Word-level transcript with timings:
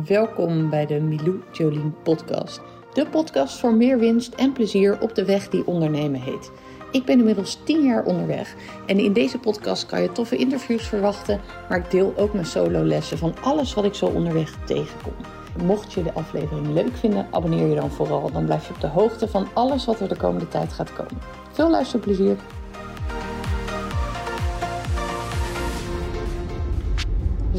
Welkom 0.00 0.70
bij 0.70 0.86
de 0.86 1.00
Milou 1.00 1.42
Jolien 1.50 1.94
podcast. 2.02 2.60
De 2.92 3.06
podcast 3.06 3.58
voor 3.58 3.74
meer 3.74 3.98
winst 3.98 4.34
en 4.34 4.52
plezier 4.52 5.00
op 5.00 5.14
de 5.14 5.24
weg 5.24 5.48
die 5.48 5.66
ondernemen 5.66 6.20
heet. 6.20 6.50
Ik 6.90 7.04
ben 7.04 7.18
inmiddels 7.18 7.58
10 7.64 7.84
jaar 7.84 8.04
onderweg 8.04 8.54
en 8.86 8.98
in 8.98 9.12
deze 9.12 9.38
podcast 9.38 9.86
kan 9.86 10.02
je 10.02 10.12
toffe 10.12 10.36
interviews 10.36 10.88
verwachten, 10.88 11.40
maar 11.68 11.78
ik 11.78 11.90
deel 11.90 12.14
ook 12.16 12.32
mijn 12.32 12.46
solo 12.46 12.84
lessen 12.84 13.18
van 13.18 13.34
alles 13.42 13.74
wat 13.74 13.84
ik 13.84 13.94
zo 13.94 14.06
onderweg 14.06 14.64
tegenkom. 14.64 15.14
Mocht 15.64 15.92
je 15.92 16.02
de 16.02 16.12
aflevering 16.12 16.66
leuk 16.66 16.96
vinden, 16.96 17.26
abonneer 17.30 17.66
je 17.66 17.74
dan 17.74 17.90
vooral. 17.90 18.30
Dan 18.32 18.44
blijf 18.44 18.66
je 18.66 18.74
op 18.74 18.80
de 18.80 18.86
hoogte 18.86 19.28
van 19.28 19.48
alles 19.52 19.84
wat 19.84 20.00
er 20.00 20.08
de 20.08 20.16
komende 20.16 20.48
tijd 20.48 20.72
gaat 20.72 20.92
komen. 20.92 21.18
Veel 21.50 21.70
luisterplezier! 21.70 22.36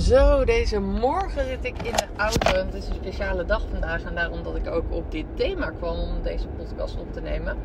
Zo, 0.03 0.45
deze 0.45 0.79
morgen 0.79 1.45
zit 1.45 1.65
ik 1.65 1.81
in 1.83 1.91
de 1.91 2.05
auto. 2.17 2.65
Het 2.65 2.73
is 2.73 2.87
een 2.87 2.93
speciale 2.93 3.45
dag 3.45 3.65
vandaag 3.71 4.03
en 4.03 4.15
daarom 4.15 4.43
dat 4.43 4.55
ik 4.55 4.67
ook 4.67 4.91
op 4.91 5.11
dit 5.11 5.25
thema 5.35 5.69
kwam 5.69 5.99
om 5.99 6.21
deze 6.21 6.47
podcast 6.47 6.97
op 6.97 7.13
te 7.13 7.21
nemen. 7.21 7.57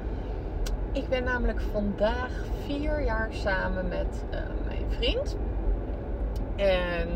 Ik 0.92 1.08
ben 1.08 1.24
namelijk 1.24 1.60
vandaag 1.72 2.30
vier 2.66 3.04
jaar 3.04 3.28
samen 3.30 3.88
met 3.88 4.24
uh, 4.30 4.38
mijn 4.66 4.84
vriend. 4.88 5.36
En 6.56 7.08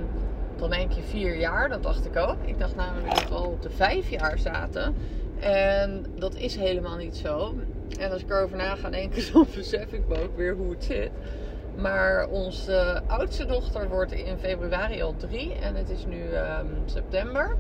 dan 0.57 0.71
denk 0.71 0.93
je 0.93 1.03
vier 1.03 1.37
jaar, 1.37 1.69
dat 1.69 1.83
dacht 1.83 2.07
ik 2.07 2.17
ook. 2.17 2.37
Ik 2.45 2.59
dacht 2.59 2.77
namelijk 2.77 3.15
dat 3.15 3.29
we 3.29 3.35
al 3.35 3.51
op 3.51 3.63
de 3.63 3.71
vijf 3.71 4.11
jaar 4.11 4.39
zaten. 4.39 4.95
En 5.41 6.07
dat 6.19 6.35
is 6.35 6.57
helemaal 6.57 6.97
niet 6.97 7.17
zo. 7.17 7.55
En 7.99 8.13
als 8.13 8.23
ik 8.23 8.31
erover 8.31 8.57
na 8.57 8.77
ga 8.77 8.91
denken, 8.91 9.23
dan 9.33 9.47
besef 9.55 9.93
ik 9.93 10.09
me 10.09 10.23
ook 10.23 10.37
weer 10.37 10.55
hoe 10.55 10.71
het 10.71 10.85
zit. 10.85 11.11
Maar 11.77 12.29
onze 12.29 13.03
oudste 13.07 13.47
dochter 13.47 13.89
wordt 13.89 14.13
in 14.13 14.39
februari 14.39 15.03
al 15.03 15.15
drie. 15.17 15.55
En 15.55 15.75
het 15.75 15.91
is 15.91 16.07
nu 16.07 16.37
um, 16.37 16.83
september. 16.85 17.57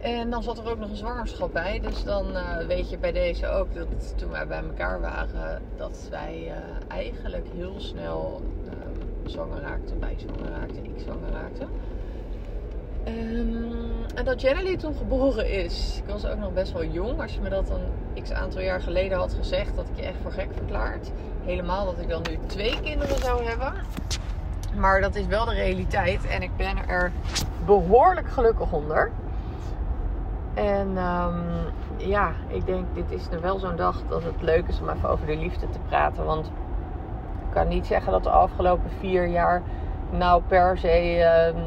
En 0.00 0.30
dan 0.30 0.42
zat 0.42 0.58
er 0.58 0.70
ook 0.70 0.78
nog 0.78 0.90
een 0.90 0.96
zwangerschap 0.96 1.52
bij. 1.52 1.80
Dus 1.80 2.04
dan 2.04 2.30
uh, 2.30 2.56
weet 2.66 2.90
je 2.90 2.98
bij 2.98 3.12
deze 3.12 3.48
ook 3.48 3.74
dat 3.74 4.18
toen 4.18 4.30
wij 4.30 4.46
bij 4.46 4.62
elkaar 4.62 5.00
waren, 5.00 5.62
dat 5.76 6.08
wij 6.10 6.44
uh, 6.44 6.52
eigenlijk 6.88 7.46
heel 7.54 7.74
snel 7.76 8.42
um, 8.66 9.28
zwanger 9.30 9.60
raakten. 9.60 10.00
Wij 10.00 10.16
zwanger 10.16 10.50
raakten, 10.50 10.84
ik 10.84 11.00
zwanger 11.04 11.30
raakte. 11.32 11.66
Um, 13.08 13.76
en 14.14 14.24
dat 14.24 14.40
Jenny 14.40 14.76
toen 14.76 14.94
geboren 14.94 15.50
is. 15.50 16.02
Ik 16.04 16.12
was 16.12 16.26
ook 16.26 16.38
nog 16.38 16.52
best 16.52 16.72
wel 16.72 16.84
jong. 16.84 17.20
Als 17.20 17.34
je 17.34 17.40
me 17.40 17.48
dat 17.48 17.70
een 17.70 18.22
x 18.22 18.32
aantal 18.32 18.60
jaar 18.60 18.80
geleden 18.80 19.18
had 19.18 19.34
gezegd, 19.34 19.76
dat 19.76 19.88
ik 19.88 19.96
je 19.96 20.02
echt 20.02 20.16
voor 20.22 20.32
gek 20.32 20.48
verklaard. 20.56 21.12
Helemaal 21.44 21.84
dat 21.84 21.98
ik 21.98 22.08
dan 22.08 22.22
nu 22.30 22.38
twee 22.46 22.80
kinderen 22.80 23.18
zou 23.18 23.44
hebben. 23.44 23.72
Maar 24.76 25.00
dat 25.00 25.14
is 25.14 25.26
wel 25.26 25.44
de 25.44 25.54
realiteit. 25.54 26.26
En 26.26 26.42
ik 26.42 26.56
ben 26.56 26.88
er 26.88 27.12
behoorlijk 27.66 28.28
gelukkig 28.28 28.72
onder. 28.72 29.10
En 30.54 30.88
um, 30.96 31.42
ja, 31.96 32.32
ik 32.46 32.66
denk, 32.66 32.94
dit 32.94 33.10
is 33.10 33.28
nu 33.28 33.38
wel 33.38 33.58
zo'n 33.58 33.76
dag 33.76 34.02
dat 34.08 34.24
het 34.24 34.42
leuk 34.42 34.68
is 34.68 34.80
om 34.80 34.88
even 34.88 35.08
over 35.08 35.26
de 35.26 35.36
liefde 35.36 35.68
te 35.70 35.78
praten. 35.88 36.24
Want 36.24 36.46
ik 36.46 37.52
kan 37.54 37.68
niet 37.68 37.86
zeggen 37.86 38.12
dat 38.12 38.22
de 38.22 38.30
afgelopen 38.30 38.90
vier 38.98 39.26
jaar 39.26 39.62
nou 40.10 40.42
per 40.48 40.78
se 40.78 41.20
um, 41.54 41.62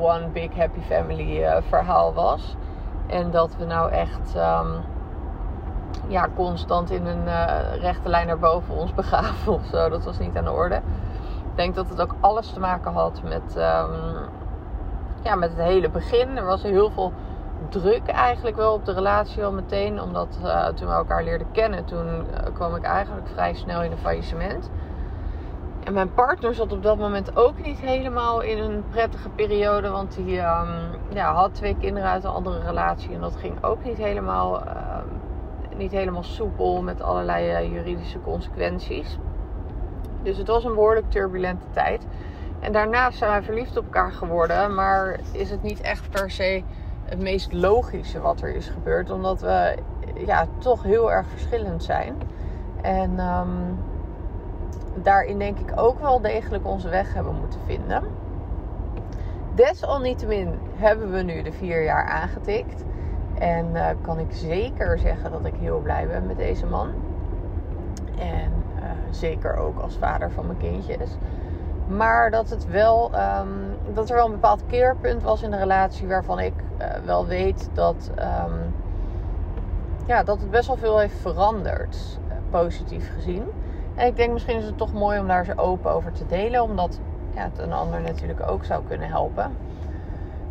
one 0.00 0.28
big 0.32 0.54
happy 0.54 0.80
family 0.80 1.42
uh, 1.42 1.56
verhaal 1.68 2.14
was. 2.14 2.56
En 3.06 3.30
dat 3.30 3.56
we 3.56 3.64
nou 3.64 3.90
echt 3.90 4.34
um, 4.36 4.82
ja, 6.08 6.28
constant 6.34 6.90
in 6.90 7.06
een 7.06 7.24
uh, 7.26 7.76
rechte 7.80 8.08
lijn 8.08 8.26
naar 8.26 8.38
boven 8.38 8.74
ons 8.74 8.94
begaven 8.94 9.52
of 9.58 9.64
zo. 9.64 9.88
Dat 9.88 10.04
was 10.04 10.18
niet 10.18 10.36
aan 10.36 10.44
de 10.44 10.52
orde. 10.52 10.74
Ik 11.50 11.56
denk 11.56 11.74
dat 11.74 11.88
het 11.88 12.00
ook 12.00 12.14
alles 12.20 12.52
te 12.52 12.60
maken 12.60 12.92
had 12.92 13.22
met, 13.22 13.54
ja, 15.22 15.34
met 15.34 15.50
het 15.50 15.58
hele 15.58 15.90
begin. 15.90 16.36
Er 16.36 16.44
was 16.44 16.62
heel 16.62 16.90
veel 16.90 17.12
druk 17.68 18.06
eigenlijk 18.06 18.56
wel 18.56 18.72
op 18.72 18.84
de 18.84 18.92
relatie 18.92 19.44
al 19.44 19.52
meteen. 19.52 20.00
Omdat 20.00 20.38
uh, 20.42 20.66
toen 20.66 20.88
we 20.88 20.94
elkaar 20.94 21.24
leerden 21.24 21.50
kennen, 21.52 21.84
toen 21.84 22.26
kwam 22.52 22.74
ik 22.74 22.82
eigenlijk 22.82 23.28
vrij 23.28 23.54
snel 23.54 23.82
in 23.82 23.92
een 23.92 23.98
faillissement. 23.98 24.69
Mijn 25.92 26.14
partner 26.14 26.54
zat 26.54 26.72
op 26.72 26.82
dat 26.82 26.98
moment 26.98 27.36
ook 27.36 27.64
niet 27.64 27.78
helemaal 27.80 28.40
in 28.40 28.58
een 28.58 28.84
prettige 28.90 29.28
periode. 29.28 29.88
Want 29.88 30.14
die 30.14 30.38
um, 30.38 30.68
ja, 31.12 31.32
had 31.34 31.54
twee 31.54 31.76
kinderen 31.76 32.10
uit 32.10 32.24
een 32.24 32.30
andere 32.30 32.60
relatie. 32.60 33.14
En 33.14 33.20
dat 33.20 33.36
ging 33.36 33.64
ook 33.64 33.84
niet 33.84 33.96
helemaal, 33.96 34.62
uh, 34.66 34.98
niet 35.76 35.92
helemaal 35.92 36.22
soepel 36.22 36.82
met 36.82 37.02
allerlei 37.02 37.50
uh, 37.50 37.72
juridische 37.72 38.20
consequenties. 38.20 39.18
Dus 40.22 40.36
het 40.36 40.46
was 40.46 40.64
een 40.64 40.74
behoorlijk 40.74 41.10
turbulente 41.10 41.66
tijd. 41.70 42.06
En 42.60 42.72
daarna 42.72 43.10
zijn 43.10 43.30
wij 43.30 43.42
verliefd 43.42 43.76
op 43.76 43.84
elkaar 43.84 44.12
geworden. 44.12 44.74
Maar 44.74 45.20
is 45.32 45.50
het 45.50 45.62
niet 45.62 45.80
echt 45.80 46.10
per 46.10 46.30
se 46.30 46.62
het 47.04 47.20
meest 47.20 47.52
logische 47.52 48.20
wat 48.20 48.40
er 48.40 48.54
is 48.54 48.68
gebeurd. 48.68 49.10
Omdat 49.10 49.40
we 49.40 49.76
ja, 50.26 50.46
toch 50.58 50.82
heel 50.82 51.12
erg 51.12 51.26
verschillend 51.26 51.82
zijn. 51.82 52.16
En 52.82 53.18
um, 53.18 53.78
daarin 54.94 55.38
denk 55.38 55.58
ik 55.58 55.72
ook 55.76 56.00
wel 56.00 56.20
degelijk 56.20 56.66
onze 56.66 56.88
weg 56.88 57.14
hebben 57.14 57.34
moeten 57.34 57.60
vinden. 57.66 58.02
Desalniettemin 59.54 60.58
hebben 60.74 61.12
we 61.12 61.22
nu 61.22 61.42
de 61.42 61.52
vier 61.52 61.84
jaar 61.84 62.04
aangetikt. 62.04 62.84
En 63.38 63.66
uh, 63.72 63.86
kan 64.00 64.18
ik 64.18 64.32
zeker 64.32 64.98
zeggen 64.98 65.30
dat 65.30 65.44
ik 65.44 65.54
heel 65.54 65.80
blij 65.80 66.06
ben 66.06 66.26
met 66.26 66.36
deze 66.36 66.66
man. 66.66 66.88
En 68.18 68.52
uh, 68.76 68.82
zeker 69.10 69.56
ook 69.56 69.78
als 69.78 69.96
vader 69.96 70.30
van 70.30 70.46
mijn 70.46 70.58
kindjes. 70.58 71.10
Maar 71.86 72.30
dat, 72.30 72.50
het 72.50 72.66
wel, 72.68 73.10
um, 73.14 73.94
dat 73.94 74.08
er 74.08 74.16
wel 74.16 74.24
een 74.24 74.32
bepaald 74.32 74.62
keerpunt 74.66 75.22
was 75.22 75.42
in 75.42 75.50
de 75.50 75.56
relatie 75.56 76.08
waarvan 76.08 76.38
ik 76.38 76.52
uh, 76.80 76.86
wel 77.04 77.26
weet 77.26 77.68
dat, 77.72 78.10
um, 78.18 78.74
ja, 80.06 80.22
dat 80.22 80.40
het 80.40 80.50
best 80.50 80.66
wel 80.66 80.76
veel 80.76 80.98
heeft 80.98 81.18
veranderd, 81.18 82.18
positief 82.50 83.12
gezien. 83.14 83.50
En 83.94 84.06
ik 84.06 84.16
denk 84.16 84.32
misschien 84.32 84.56
is 84.56 84.64
het 84.64 84.78
toch 84.78 84.92
mooi 84.92 85.18
om 85.18 85.26
daar 85.26 85.44
zo 85.44 85.52
open 85.56 85.90
over 85.90 86.12
te 86.12 86.26
delen, 86.26 86.62
omdat 86.62 86.98
ja, 87.34 87.42
het 87.42 87.58
een 87.58 87.72
ander 87.72 88.00
natuurlijk 88.00 88.48
ook 88.48 88.64
zou 88.64 88.84
kunnen 88.88 89.08
helpen. 89.08 89.56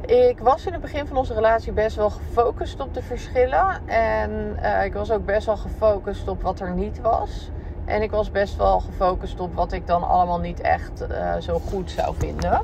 Ik 0.06 0.40
was 0.40 0.66
in 0.66 0.72
het 0.72 0.82
begin 0.82 1.08
van 1.08 1.18
onze 1.18 1.34
relatie 1.34 1.72
best 1.72 1.96
wel 1.96 2.10
gefocust 2.10 2.80
op 2.80 2.94
de 2.94 3.02
verschillen. 3.02 3.88
En 3.88 4.58
uh, 4.62 4.86
ik 4.86 4.94
was 4.94 5.12
ook 5.12 5.26
best 5.26 5.46
wel 5.46 5.58
gefocust 5.58 6.28
op 6.28 6.42
wat 6.42 6.60
er 6.60 6.72
niet 6.72 7.02
was. 7.02 7.52
En 7.86 8.02
ik 8.02 8.12
was 8.12 8.32
best 8.32 8.58
wel 8.58 8.80
gefocust 8.80 9.40
op 9.40 9.54
wat 9.54 9.72
ik 9.72 9.88
dan 9.88 10.08
allemaal 10.08 10.40
niet 10.40 10.62
echt 10.62 11.06
uh, 11.12 11.36
zo 11.36 11.60
goed 11.60 11.92
zou 11.92 12.16
vinden. 12.18 12.62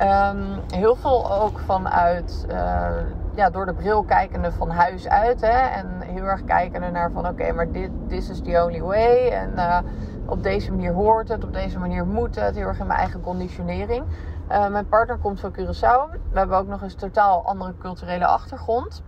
Um, 0.00 0.60
heel 0.74 0.94
veel 0.94 1.32
ook 1.32 1.58
vanuit, 1.58 2.46
uh, 2.50 2.90
ja, 3.34 3.50
door 3.50 3.66
de 3.66 3.74
bril 3.74 4.02
kijkende 4.02 4.52
van 4.52 4.70
huis 4.70 5.08
uit. 5.08 5.40
Hè? 5.40 5.58
En 5.68 6.00
heel 6.00 6.24
erg 6.24 6.44
kijkende 6.44 6.90
naar 6.90 7.10
van 7.10 7.28
oké, 7.28 7.52
maar 7.52 7.72
dit 7.72 7.90
this 8.08 8.30
is 8.30 8.40
the 8.40 8.62
only 8.64 8.82
way. 8.82 9.28
En 9.28 9.52
uh, 9.56 9.78
op 10.26 10.42
deze 10.42 10.70
manier 10.70 10.92
hoort 10.92 11.28
het, 11.28 11.44
op 11.44 11.52
deze 11.52 11.78
manier 11.78 12.06
moet 12.06 12.34
het. 12.34 12.54
Heel 12.54 12.66
erg 12.66 12.78
in 12.78 12.86
mijn 12.86 12.98
eigen 12.98 13.20
conditionering. 13.20 14.04
Uh, 14.50 14.68
mijn 14.68 14.88
partner 14.88 15.16
komt 15.16 15.40
van 15.40 15.52
Curaçao. 15.52 16.20
We 16.30 16.38
hebben 16.38 16.58
ook 16.58 16.66
nog 16.66 16.82
eens 16.82 16.94
totaal 16.94 17.44
andere 17.44 17.74
culturele 17.78 18.26
achtergrond. 18.26 19.02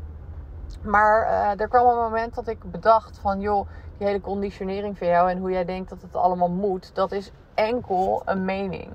Maar 0.83 1.27
er 1.56 1.69
kwam 1.69 1.87
een 1.87 2.03
moment 2.03 2.34
dat 2.34 2.49
ik 2.49 2.71
bedacht 2.71 3.19
van 3.19 3.41
joh, 3.41 3.67
die 3.99 4.06
hele 4.06 4.21
conditionering 4.21 4.99
van 4.99 5.06
jou 5.06 5.31
en 5.31 5.39
hoe 5.39 5.50
jij 5.50 5.65
denkt 5.65 5.91
dat 5.91 6.03
het 6.03 6.17
allemaal 6.17 6.50
moet, 6.50 6.94
dat 6.94 7.12
is 7.12 7.33
enkel 7.55 8.23
een 8.25 8.44
mening. 8.44 8.89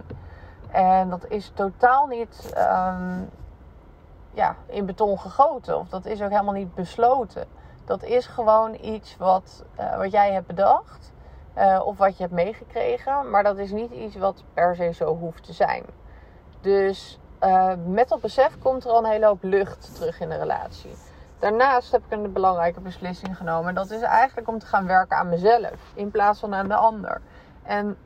En 0.71 1.09
dat 1.09 1.25
is 1.27 1.51
totaal 1.53 2.07
niet 2.07 2.53
um, 2.57 3.29
ja, 4.33 4.55
in 4.65 4.85
beton 4.85 5.19
gegoten. 5.19 5.77
Of 5.77 5.89
dat 5.89 6.05
is 6.05 6.21
ook 6.21 6.29
helemaal 6.29 6.53
niet 6.53 6.75
besloten. 6.75 7.45
Dat 7.85 8.03
is 8.03 8.27
gewoon 8.27 8.77
iets 8.81 9.17
wat, 9.17 9.63
uh, 9.79 9.97
wat 9.97 10.11
jij 10.11 10.33
hebt 10.33 10.47
bedacht. 10.47 11.11
Uh, 11.57 11.81
of 11.85 11.97
wat 11.97 12.17
je 12.17 12.23
hebt 12.23 12.35
meegekregen. 12.35 13.29
Maar 13.29 13.43
dat 13.43 13.57
is 13.57 13.71
niet 13.71 13.91
iets 13.91 14.15
wat 14.15 14.43
per 14.53 14.75
se 14.75 14.93
zo 14.93 15.15
hoeft 15.15 15.43
te 15.43 15.53
zijn. 15.53 15.83
Dus 16.61 17.19
uh, 17.43 17.73
met 17.85 18.09
dat 18.09 18.21
besef 18.21 18.57
komt 18.59 18.83
er 18.83 18.91
al 18.91 18.97
een 18.97 19.11
hele 19.11 19.25
hoop 19.25 19.43
lucht 19.43 19.95
terug 19.95 20.19
in 20.19 20.29
de 20.29 20.37
relatie. 20.37 20.95
Daarnaast 21.39 21.91
heb 21.91 22.01
ik 22.05 22.11
een 22.11 22.33
belangrijke 22.33 22.79
beslissing 22.79 23.37
genomen. 23.37 23.75
Dat 23.75 23.89
is 23.89 24.01
eigenlijk 24.01 24.47
om 24.47 24.59
te 24.59 24.65
gaan 24.65 24.87
werken 24.87 25.17
aan 25.17 25.29
mezelf. 25.29 25.91
In 25.93 26.11
plaats 26.11 26.39
van 26.39 26.53
aan 26.53 26.67
de 26.67 26.75
ander. 26.75 27.21
En 27.63 27.97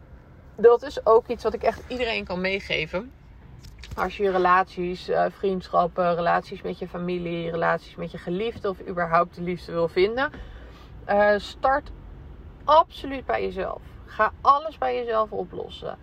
dat 0.56 0.84
is 0.84 1.06
ook 1.06 1.28
iets 1.28 1.44
wat 1.44 1.54
ik 1.54 1.64
echt 1.64 1.82
iedereen 1.88 2.26
kan 2.26 2.42
meegeven. 2.42 3.12
Als 3.96 4.18
je 4.18 4.32
relaties, 4.32 5.10
vriendschappen, 5.30 6.16
relaties 6.16 6.62
met 6.62 6.80
je 6.80 6.88
familie, 6.88 7.52
relaties 7.52 7.96
met 7.96 8.12
je 8.12 8.18
geliefde 8.18 8.70
of 8.70 8.88
überhaupt 8.88 9.36
de 9.36 9.42
liefde 9.42 9.72
wil 9.72 9.88
vinden. 9.88 10.32
Uh, 11.10 11.34
start 11.38 11.92
absoluut 12.64 13.26
bij 13.26 13.44
jezelf. 13.44 13.82
Ga 14.06 14.32
alles 14.42 14.78
bij 14.78 14.96
jezelf 14.96 15.32
oplossen. 15.32 15.98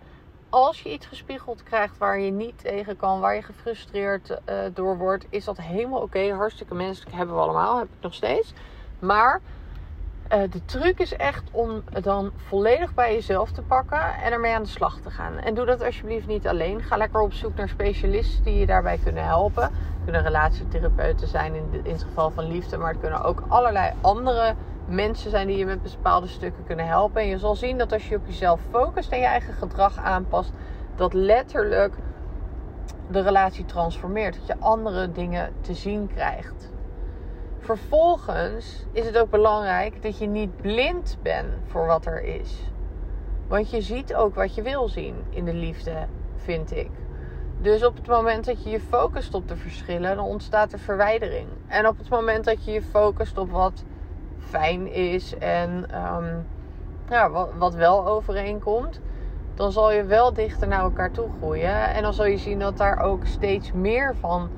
Als 0.49 0.81
je 0.81 0.91
iets 0.91 1.05
gespiegeld 1.05 1.63
krijgt 1.63 1.97
waar 1.97 2.19
je 2.19 2.31
niet 2.31 2.59
tegen 2.59 2.97
kan, 2.97 3.19
waar 3.19 3.35
je 3.35 3.41
gefrustreerd 3.41 4.29
uh, 4.29 4.59
door 4.73 4.97
wordt, 4.97 5.25
is 5.29 5.45
dat 5.45 5.57
helemaal 5.57 6.01
oké. 6.01 6.33
Hartstikke 6.33 6.73
menselijk 6.73 7.15
hebben 7.15 7.35
we 7.35 7.41
allemaal, 7.41 7.77
heb 7.77 7.87
ik 7.87 8.01
nog 8.01 8.13
steeds. 8.13 8.53
Maar 8.99 9.41
eh, 10.31 10.51
de 10.51 10.65
truc 10.65 10.99
is 10.99 11.15
echt 11.15 11.43
om 11.51 11.83
het 11.93 12.03
dan 12.03 12.31
volledig 12.35 12.93
bij 12.93 13.13
jezelf 13.13 13.51
te 13.51 13.61
pakken 13.61 14.15
en 14.23 14.31
ermee 14.31 14.53
aan 14.53 14.63
de 14.63 14.69
slag 14.69 14.99
te 14.99 15.09
gaan. 15.09 15.37
En 15.37 15.53
doe 15.53 15.65
dat 15.65 15.83
alsjeblieft 15.83 16.27
niet 16.27 16.47
alleen. 16.47 16.81
Ga 16.81 16.97
lekker 16.97 17.21
op 17.21 17.33
zoek 17.33 17.55
naar 17.55 17.69
specialisten 17.69 18.43
die 18.43 18.59
je 18.59 18.65
daarbij 18.65 18.97
kunnen 19.03 19.25
helpen. 19.25 19.71
Kunnen 20.03 20.23
relatietherapeuten 20.23 21.27
zijn 21.27 21.55
in, 21.55 21.69
in 21.83 21.91
het 21.91 22.03
geval 22.03 22.31
van 22.31 22.47
liefde, 22.47 22.77
maar 22.77 22.91
het 22.91 22.99
kunnen 22.99 23.23
ook 23.23 23.43
allerlei 23.47 23.93
andere 24.01 24.55
mensen 24.85 25.31
zijn 25.31 25.47
die 25.47 25.57
je 25.57 25.65
met 25.65 25.81
bepaalde 25.81 26.27
stukken 26.27 26.63
kunnen 26.65 26.87
helpen. 26.87 27.21
En 27.21 27.27
je 27.27 27.39
zal 27.39 27.55
zien 27.55 27.77
dat 27.77 27.91
als 27.91 28.07
je 28.07 28.15
op 28.15 28.25
jezelf 28.25 28.59
focust 28.69 29.11
en 29.11 29.19
je 29.19 29.25
eigen 29.25 29.53
gedrag 29.53 29.97
aanpast, 29.97 30.51
dat 30.95 31.13
letterlijk 31.13 31.93
de 33.09 33.21
relatie 33.21 33.65
transformeert. 33.65 34.35
Dat 34.35 34.47
je 34.47 34.55
andere 34.59 35.11
dingen 35.11 35.53
te 35.61 35.73
zien 35.73 36.07
krijgt. 36.07 36.69
Vervolgens 37.61 38.85
is 38.91 39.05
het 39.05 39.17
ook 39.17 39.29
belangrijk 39.29 40.01
dat 40.01 40.17
je 40.17 40.27
niet 40.27 40.61
blind 40.61 41.17
bent 41.21 41.53
voor 41.67 41.85
wat 41.85 42.05
er 42.05 42.23
is. 42.23 42.71
Want 43.47 43.69
je 43.69 43.81
ziet 43.81 44.15
ook 44.15 44.35
wat 44.35 44.55
je 44.55 44.61
wil 44.61 44.87
zien 44.87 45.15
in 45.29 45.45
de 45.45 45.53
liefde, 45.53 46.07
vind 46.35 46.75
ik. 46.75 46.89
Dus 47.61 47.85
op 47.85 47.95
het 47.95 48.07
moment 48.07 48.45
dat 48.45 48.63
je 48.63 48.69
je 48.69 48.79
focust 48.79 49.33
op 49.33 49.47
de 49.47 49.55
verschillen, 49.55 50.15
dan 50.15 50.25
ontstaat 50.25 50.73
er 50.73 50.79
verwijdering. 50.79 51.47
En 51.67 51.87
op 51.87 51.97
het 51.97 52.09
moment 52.09 52.45
dat 52.45 52.65
je 52.65 52.71
je 52.71 52.81
focust 52.81 53.37
op 53.37 53.51
wat 53.51 53.83
fijn 54.37 54.91
is 54.91 55.37
en 55.37 55.69
um, 56.15 56.47
ja, 57.09 57.29
wat, 57.29 57.49
wat 57.57 57.73
wel 57.73 58.07
overeenkomt, 58.07 58.99
dan 59.53 59.71
zal 59.71 59.91
je 59.91 60.03
wel 60.03 60.33
dichter 60.33 60.67
naar 60.67 60.81
elkaar 60.81 61.11
toe 61.11 61.29
groeien. 61.37 61.93
En 61.93 62.01
dan 62.01 62.13
zal 62.13 62.25
je 62.25 62.37
zien 62.37 62.59
dat 62.59 62.77
daar 62.77 62.99
ook 62.99 63.25
steeds 63.25 63.71
meer 63.71 64.15
van, 64.15 64.49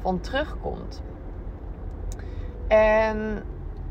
van 0.00 0.20
terugkomt. 0.20 1.02
En 2.72 3.42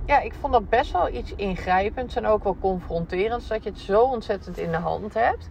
ja, 0.05 0.19
ik 0.19 0.33
vond 0.33 0.53
dat 0.53 0.69
best 0.69 0.91
wel 0.91 1.09
iets 1.09 1.35
ingrijpends 1.35 2.15
en 2.15 2.25
ook 2.25 2.43
wel 2.43 2.57
confronterends 2.61 3.47
dat 3.47 3.63
je 3.63 3.69
het 3.69 3.79
zo 3.79 4.01
ontzettend 4.01 4.57
in 4.57 4.71
de 4.71 4.77
hand 4.77 5.13
hebt. 5.13 5.49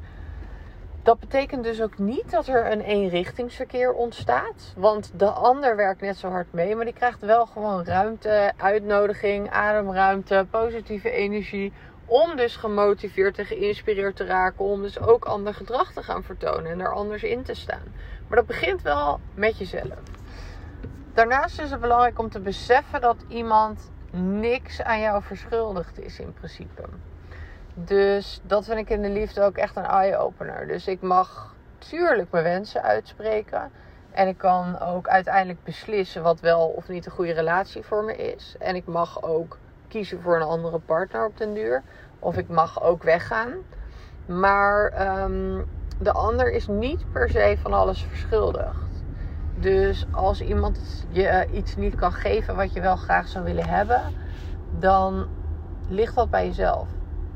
Dat 1.03 1.21
betekent 1.21 1.65
dus 1.65 1.83
ook 1.83 1.99
niet 1.99 2.31
dat 2.31 2.47
er 2.47 2.73
een 2.73 2.81
eenrichtingsverkeer 2.81 3.93
ontstaat. 3.93 4.75
Want 4.77 5.11
de 5.15 5.31
ander 5.31 5.77
werkt 5.77 6.01
net 6.01 6.17
zo 6.17 6.29
hard 6.29 6.53
mee, 6.53 6.77
maar 6.77 6.85
die 6.85 6.95
krijgt 6.95 7.21
wel 7.21 7.47
gewoon 7.47 7.85
ruimte, 7.85 8.53
uitnodiging, 8.57 9.51
ademruimte, 9.51 10.47
positieve 10.51 11.11
energie. 11.11 11.73
Om 12.07 12.37
dus 12.37 12.57
gemotiveerd 12.57 13.39
en 13.39 13.47
geïnspireerd 13.47 14.17
te 14.17 14.25
raken. 14.25 14.65
Om 14.65 14.83
dus 14.83 15.01
ook 15.01 15.25
ander 15.25 15.55
gedrag 15.55 15.93
te 15.93 16.03
gaan 16.03 16.23
vertonen 16.23 16.71
en 16.71 16.81
er 16.81 16.95
anders 16.95 17.23
in 17.23 17.43
te 17.43 17.55
staan. 17.55 17.95
Maar 18.29 18.39
dat 18.39 18.47
begint 18.47 18.83
wel 18.83 19.21
met 19.35 19.59
jezelf. 19.59 19.99
Daarnaast 21.15 21.61
is 21.61 21.71
het 21.71 21.81
belangrijk 21.81 22.19
om 22.19 22.31
te 22.31 22.41
beseffen 22.41 23.01
dat 23.01 23.17
iemand 23.29 23.91
niks 24.13 24.83
aan 24.83 25.01
jou 25.01 25.23
verschuldigd 25.23 26.01
is 26.01 26.19
in 26.21 26.33
principe. 26.33 26.83
Dus 27.75 28.41
dat 28.43 28.65
vind 28.65 28.79
ik 28.79 28.91
in 28.91 29.03
de 29.03 29.09
liefde 29.09 29.43
ook 29.43 29.57
echt 29.57 29.77
een 29.77 29.85
eye-opener. 29.85 30.67
Dus 30.67 30.87
ik 30.87 31.01
mag 31.01 31.55
tuurlijk 31.79 32.31
mijn 32.31 32.45
wensen 32.45 32.83
uitspreken. 32.83 33.71
En 34.11 34.29
ik 34.29 34.39
kan 34.39 34.81
ook 34.81 35.09
uiteindelijk 35.09 35.65
beslissen 35.65 36.23
wat 36.23 36.41
wel 36.41 36.69
of 36.69 36.89
niet 36.89 37.07
een 37.07 37.13
goede 37.13 37.33
relatie 37.33 37.83
voor 37.83 38.05
me 38.05 38.17
is. 38.17 38.57
En 38.59 38.75
ik 38.75 38.87
mag 38.87 39.23
ook 39.23 39.59
kiezen 39.89 40.21
voor 40.21 40.37
een 40.37 40.43
andere 40.43 40.79
partner 40.79 41.27
op 41.27 41.39
den 41.39 41.55
duur. 41.55 41.83
Of 42.19 42.37
ik 42.37 42.49
mag 42.49 42.83
ook 42.83 43.03
weggaan. 43.03 43.53
Maar 44.27 45.09
um, 45.23 45.67
de 45.99 46.13
ander 46.13 46.53
is 46.53 46.67
niet 46.67 47.13
per 47.13 47.29
se 47.29 47.59
van 47.63 47.73
alles 47.73 48.03
verschuldigd. 48.03 48.90
Dus 49.61 50.07
als 50.11 50.41
iemand 50.41 51.05
je 51.09 51.47
iets 51.53 51.77
niet 51.77 51.95
kan 51.95 52.13
geven 52.13 52.57
wat 52.57 52.73
je 52.73 52.81
wel 52.81 52.97
graag 52.97 53.29
zou 53.29 53.45
willen 53.45 53.69
hebben, 53.69 54.01
dan 54.79 55.27
ligt 55.89 56.15
dat 56.15 56.31
bij 56.31 56.47
jezelf. 56.47 56.89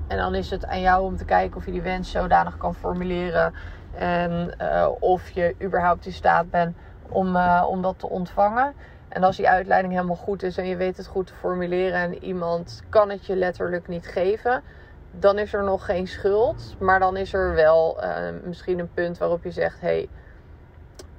En 0.07 0.17
dan 0.17 0.35
is 0.35 0.51
het 0.51 0.67
aan 0.67 0.81
jou 0.81 1.05
om 1.05 1.17
te 1.17 1.25
kijken 1.25 1.57
of 1.57 1.65
je 1.65 1.73
die 1.73 1.83
wens 1.83 2.11
zodanig 2.11 2.57
kan 2.57 2.75
formuleren. 2.75 3.55
En 3.95 4.55
uh, 4.61 4.89
of 5.01 5.31
je 5.31 5.55
überhaupt 5.63 6.07
in 6.07 6.13
staat 6.13 6.51
bent 6.51 6.77
om, 7.09 7.37
uh, 7.37 7.65
om 7.69 7.83
dat 7.83 7.99
te 7.99 8.09
ontvangen. 8.09 8.75
En 9.09 9.23
als 9.23 9.37
die 9.37 9.49
uitleiding 9.49 9.93
helemaal 9.93 10.17
goed 10.17 10.43
is 10.43 10.59
en 10.59 10.67
je 10.67 10.77
weet 10.77 10.97
het 10.97 11.07
goed 11.07 11.27
te 11.27 11.35
formuleren 11.35 12.01
en 12.01 12.25
iemand 12.25 12.83
kan 12.89 13.11
het 13.11 13.27
je 13.27 13.37
letterlijk 13.37 13.89
niet 13.89 14.07
geven, 14.07 14.63
dan 15.11 15.39
is 15.39 15.53
er 15.53 15.65
nog 15.65 15.85
geen 15.85 16.07
schuld. 16.07 16.77
Maar 16.79 16.99
dan 16.99 17.17
is 17.17 17.33
er 17.33 17.55
wel 17.55 17.99
misschien 18.45 18.79
een 18.79 18.93
punt 18.95 19.19
waarop 19.19 19.45
je 19.45 19.51
zegt: 19.51 19.81
hé, 19.81 19.87
hey, 19.87 20.09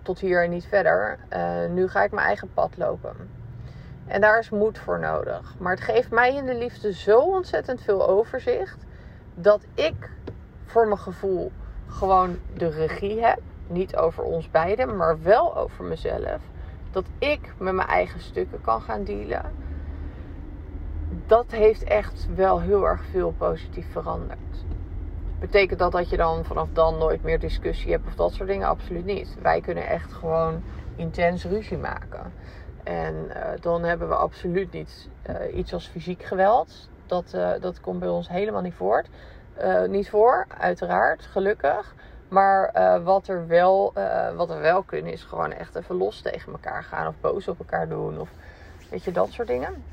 tot 0.06 0.20
hier 0.20 0.44
en 0.44 0.50
niet 0.50 0.66
verder. 0.66 1.18
Uh, 1.34 1.66
nu 1.70 1.88
ga 1.88 2.04
ik 2.04 2.12
mijn 2.12 2.28
eigen 2.28 2.54
pad 2.54 2.78
lopen. 2.78 3.16
En 4.08 4.22
daar 4.22 4.40
is 4.40 4.50
moed 4.50 4.80
voor 4.80 5.00
nodig. 5.00 5.56
Maar 5.60 5.72
het 5.72 5.84
geeft 5.84 6.12
mij 6.12 6.36
in 6.36 6.46
de 6.46 6.56
liefde 6.56 6.94
zo 6.94 7.20
ontzettend 7.20 7.82
veel 7.82 8.08
overzicht. 8.08 8.78
Dat 9.36 9.66
ik 9.74 10.10
voor 10.66 10.88
mijn 10.88 11.00
gevoel 11.00 11.52
gewoon 11.88 12.38
de 12.58 12.70
regie 12.70 13.26
heb. 13.26 13.40
Niet 13.68 13.96
over 13.96 14.24
ons 14.24 14.52
beiden, 14.52 14.98
maar 14.98 15.22
wel 15.22 15.58
over 15.58 15.84
mezelf. 15.84 16.42
Dat 16.92 17.06
ik 17.18 17.54
met 17.58 17.74
mijn 17.74 17.88
eigen 17.88 18.20
stukken 18.20 18.62
kan 18.62 18.82
gaan 18.82 19.04
dealen. 19.04 19.52
Dat 21.26 21.52
heeft 21.52 21.84
echt 21.84 22.28
wel 22.36 22.62
heel 22.62 22.88
erg 22.88 23.04
veel 23.12 23.34
positief 23.38 23.92
veranderd. 23.92 24.66
Betekent 25.46 25.80
dat 25.80 25.92
dat 25.92 26.10
je 26.10 26.18
dan 26.18 26.46
vanaf 26.46 26.68
dan 26.74 26.98
nooit 26.98 27.24
meer 27.24 27.40
discussie 27.40 27.92
hebt 27.92 28.08
of 28.08 28.16
dat 28.16 28.34
soort 28.34 28.50
dingen? 28.50 28.68
Absoluut 28.68 29.06
niet. 29.06 29.36
Wij 29.42 29.62
kunnen 29.62 29.88
echt 29.88 30.14
gewoon 30.14 30.64
intens 30.96 31.44
ruzie 31.44 31.78
maken. 31.78 32.34
En 32.84 33.14
uh, 33.28 33.36
dan 33.62 33.84
hebben 33.84 34.08
we 34.08 34.16
absoluut 34.16 34.72
niet 34.72 35.10
uh, 35.30 35.58
iets 35.58 35.74
als 35.74 35.88
fysiek 35.88 36.24
geweld. 36.24 36.90
Dat, 37.06 37.32
uh, 37.36 37.52
dat 37.60 37.82
komt 37.82 38.00
bij 38.00 38.10
ons 38.10 38.30
helemaal 38.30 38.62
niet 38.62 38.74
voor. 38.74 39.04
niet 39.88 40.10
voor, 40.10 40.46
uiteraard, 40.58 41.26
gelukkig. 41.26 41.96
Maar 42.28 42.72
wat, 43.04 43.28
er 43.28 43.48
wel, 43.48 43.94
wat 44.36 44.48
we 44.48 44.58
wel 44.58 44.84
kunnen 44.84 45.12
is 45.12 45.24
gewoon 45.24 45.52
echt 45.52 45.76
even 45.76 45.96
los 45.96 46.22
tegen 46.22 46.52
elkaar 46.52 46.84
gaan. 46.84 47.08
Of 47.08 47.16
boos 47.22 47.48
op 47.48 47.60
elkaar 47.60 47.90
doen. 47.90 48.20
Of 48.20 48.30
weet 48.90 49.04
je, 49.04 49.12
dat 49.12 49.32
soort 49.32 49.48
dingen. 49.48 49.84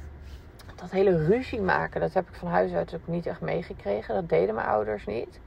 Dat 0.83 0.91
hele 0.91 1.27
ruzie 1.27 1.61
maken, 1.61 2.01
dat 2.01 2.15
heb 2.15 2.29
ik 2.29 2.35
van 2.35 2.49
huis 2.49 2.73
uit 2.73 2.95
ook 2.95 3.07
niet 3.07 3.27
echt 3.27 3.41
meegekregen. 3.41 4.15
Dat 4.15 4.29
deden 4.29 4.55
mijn 4.55 4.67
ouders 4.67 5.07
niet. 5.07 5.41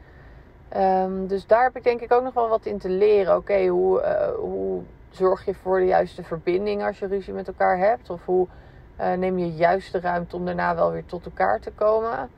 Um, 0.78 1.28
dus 1.28 1.48
daar 1.48 1.64
heb 1.64 1.76
ik 1.76 1.84
denk 1.84 2.02
ik 2.02 2.14
ook 2.14 2.24
nog 2.24 2.34
wel 2.34 2.50
wat 2.50 2.66
in 2.66 2.78
te 2.78 2.90
leren. 2.90 3.36
Oké, 3.36 3.66
hoe, 3.66 4.02
uh, 4.02 4.28
hoe 4.36 4.82
zorg 5.10 5.46
je 5.46 5.54
voor 5.54 5.80
de 5.80 5.86
juiste 5.86 6.24
verbinding 6.24 6.84
als 6.84 7.00
je 7.00 7.08
ruzie 7.08 7.34
met 7.34 7.48
elkaar 7.48 7.78
hebt? 7.78 8.10
Of 8.10 8.26
hoe 8.26 8.48
uh, 9.00 9.14
neem 9.14 9.38
je 9.38 9.54
juist 9.54 9.92
de 9.92 10.00
ruimte 10.00 10.36
om 10.36 10.46
daarna 10.46 10.76
wel 10.76 10.92
weer 10.92 11.06
tot 11.06 11.26
elkaar 11.26 11.60
te 11.60 11.72
komen? 11.72 12.30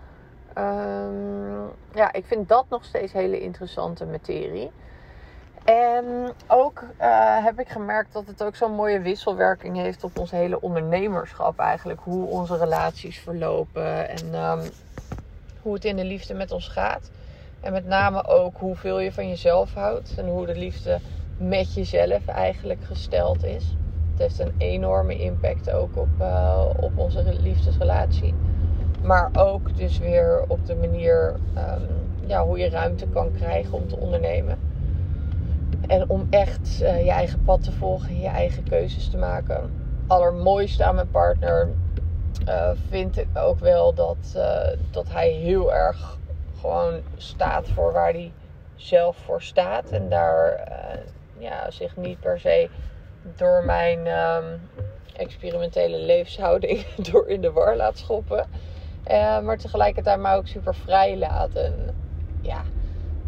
Um, 0.57 1.69
ja, 1.93 2.13
ik 2.13 2.25
vind 2.25 2.49
dat 2.49 2.65
nog 2.69 2.83
steeds 2.83 3.13
hele 3.13 3.39
interessante 3.39 4.05
materie. 4.05 4.71
En 5.67 6.33
ook 6.47 6.83
uh, 7.01 7.43
heb 7.43 7.59
ik 7.59 7.67
gemerkt 7.67 8.13
dat 8.13 8.27
het 8.27 8.43
ook 8.43 8.55
zo'n 8.55 8.75
mooie 8.75 8.99
wisselwerking 8.99 9.75
heeft 9.75 10.03
op 10.03 10.17
ons 10.17 10.31
hele 10.31 10.61
ondernemerschap 10.61 11.59
eigenlijk. 11.59 11.99
Hoe 12.03 12.27
onze 12.27 12.57
relaties 12.57 13.19
verlopen 13.19 14.09
en 14.09 14.35
um, 14.35 14.59
hoe 15.61 15.73
het 15.73 15.85
in 15.85 15.95
de 15.95 16.03
liefde 16.03 16.33
met 16.33 16.51
ons 16.51 16.67
gaat. 16.67 17.11
En 17.61 17.73
met 17.73 17.85
name 17.85 18.25
ook 18.25 18.57
hoeveel 18.57 18.99
je 18.99 19.11
van 19.11 19.29
jezelf 19.29 19.73
houdt 19.73 20.13
en 20.17 20.27
hoe 20.27 20.45
de 20.45 20.55
liefde 20.55 20.99
met 21.37 21.73
jezelf 21.73 22.27
eigenlijk 22.27 22.83
gesteld 22.83 23.43
is. 23.43 23.75
Het 24.11 24.19
heeft 24.19 24.39
een 24.39 24.55
enorme 24.57 25.17
impact 25.17 25.71
ook 25.71 25.97
op, 25.97 26.09
uh, 26.21 26.65
op 26.79 26.97
onze 26.97 27.35
liefdesrelatie. 27.41 28.33
Maar 29.03 29.29
ook 29.33 29.77
dus 29.77 29.97
weer 29.97 30.43
op 30.47 30.65
de 30.65 30.75
manier 30.75 31.35
um, 31.57 31.87
ja, 32.25 32.45
hoe 32.45 32.57
je 32.57 32.69
ruimte 32.69 33.07
kan 33.07 33.31
krijgen 33.31 33.73
om 33.73 33.87
te 33.87 33.97
ondernemen. 33.97 34.75
En 35.87 36.09
om 36.09 36.27
echt 36.29 36.79
uh, 36.81 37.05
je 37.05 37.11
eigen 37.11 37.43
pad 37.43 37.63
te 37.63 37.71
volgen, 37.71 38.19
je 38.19 38.27
eigen 38.27 38.63
keuzes 38.63 39.09
te 39.09 39.17
maken. 39.17 39.71
Allermooiste 40.07 40.83
aan 40.83 40.95
mijn 40.95 41.09
partner 41.09 41.69
uh, 42.47 42.69
vind 42.89 43.17
ik 43.17 43.27
ook 43.33 43.59
wel 43.59 43.93
dat, 43.93 44.37
dat 44.91 45.09
hij 45.09 45.29
heel 45.29 45.73
erg 45.73 46.17
gewoon 46.59 47.01
staat 47.17 47.69
voor 47.69 47.91
waar 47.91 48.11
hij 48.11 48.31
zelf 48.75 49.17
voor 49.17 49.41
staat. 49.41 49.91
En 49.91 50.09
daar 50.09 50.67
ja, 51.37 51.71
zich 51.71 51.95
niet 51.95 52.19
per 52.19 52.39
se 52.39 52.69
door 53.35 53.65
mijn 53.65 54.07
um, 54.07 54.69
experimentele 55.13 55.97
levenshouding 55.97 56.85
door 57.11 57.27
in 57.27 57.41
de 57.41 57.51
war 57.51 57.75
laat 57.75 57.97
schoppen. 57.97 58.45
Maar 59.43 59.57
tegelijkertijd 59.57 60.19
mij 60.19 60.35
ook 60.35 60.47
super 60.47 60.75
vrij 60.75 61.17
laat. 61.17 61.49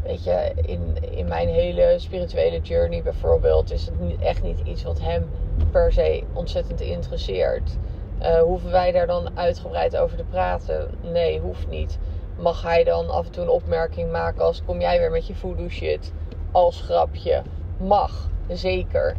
Weet 0.10 0.24
je, 0.24 0.52
in, 0.56 0.98
in 1.12 1.28
mijn 1.28 1.48
hele 1.48 1.96
spirituele 1.98 2.60
journey 2.60 3.04
bijvoorbeeld 3.04 3.72
is 3.72 3.86
het 3.86 4.20
echt 4.20 4.44
niet 4.44 4.60
iets 4.60 4.84
wat 4.84 5.00
hem 5.02 5.30
per 5.72 5.92
se 5.92 6.24
ontzettend 6.34 6.82
interesseert. 6.82 7.78
Uh, 8.22 8.42
hoeven 8.42 8.72
wij 8.72 8.92
daar 8.92 9.08
dan 9.08 9.38
uitgebreid 9.38 9.98
over 9.98 10.18
te 10.18 10.24
praten? 10.24 10.90
Nee, 11.02 11.40
hoeft 11.40 11.68
niet 11.70 12.00
mag 12.40 12.62
hij 12.62 12.84
dan 12.84 13.10
af 13.10 13.26
en 13.26 13.32
toe 13.32 13.44
een 13.44 13.50
opmerking 13.50 14.12
maken 14.12 14.44
als 14.44 14.64
kom 14.66 14.80
jij 14.80 15.00
weer 15.00 15.12
met 15.12 15.28
je 15.28 15.36
voodoo 15.36 15.70
shit 15.70 16.14
als 16.52 16.82
grapje. 16.82 17.42
Mag, 17.78 18.30
zeker. 18.48 19.16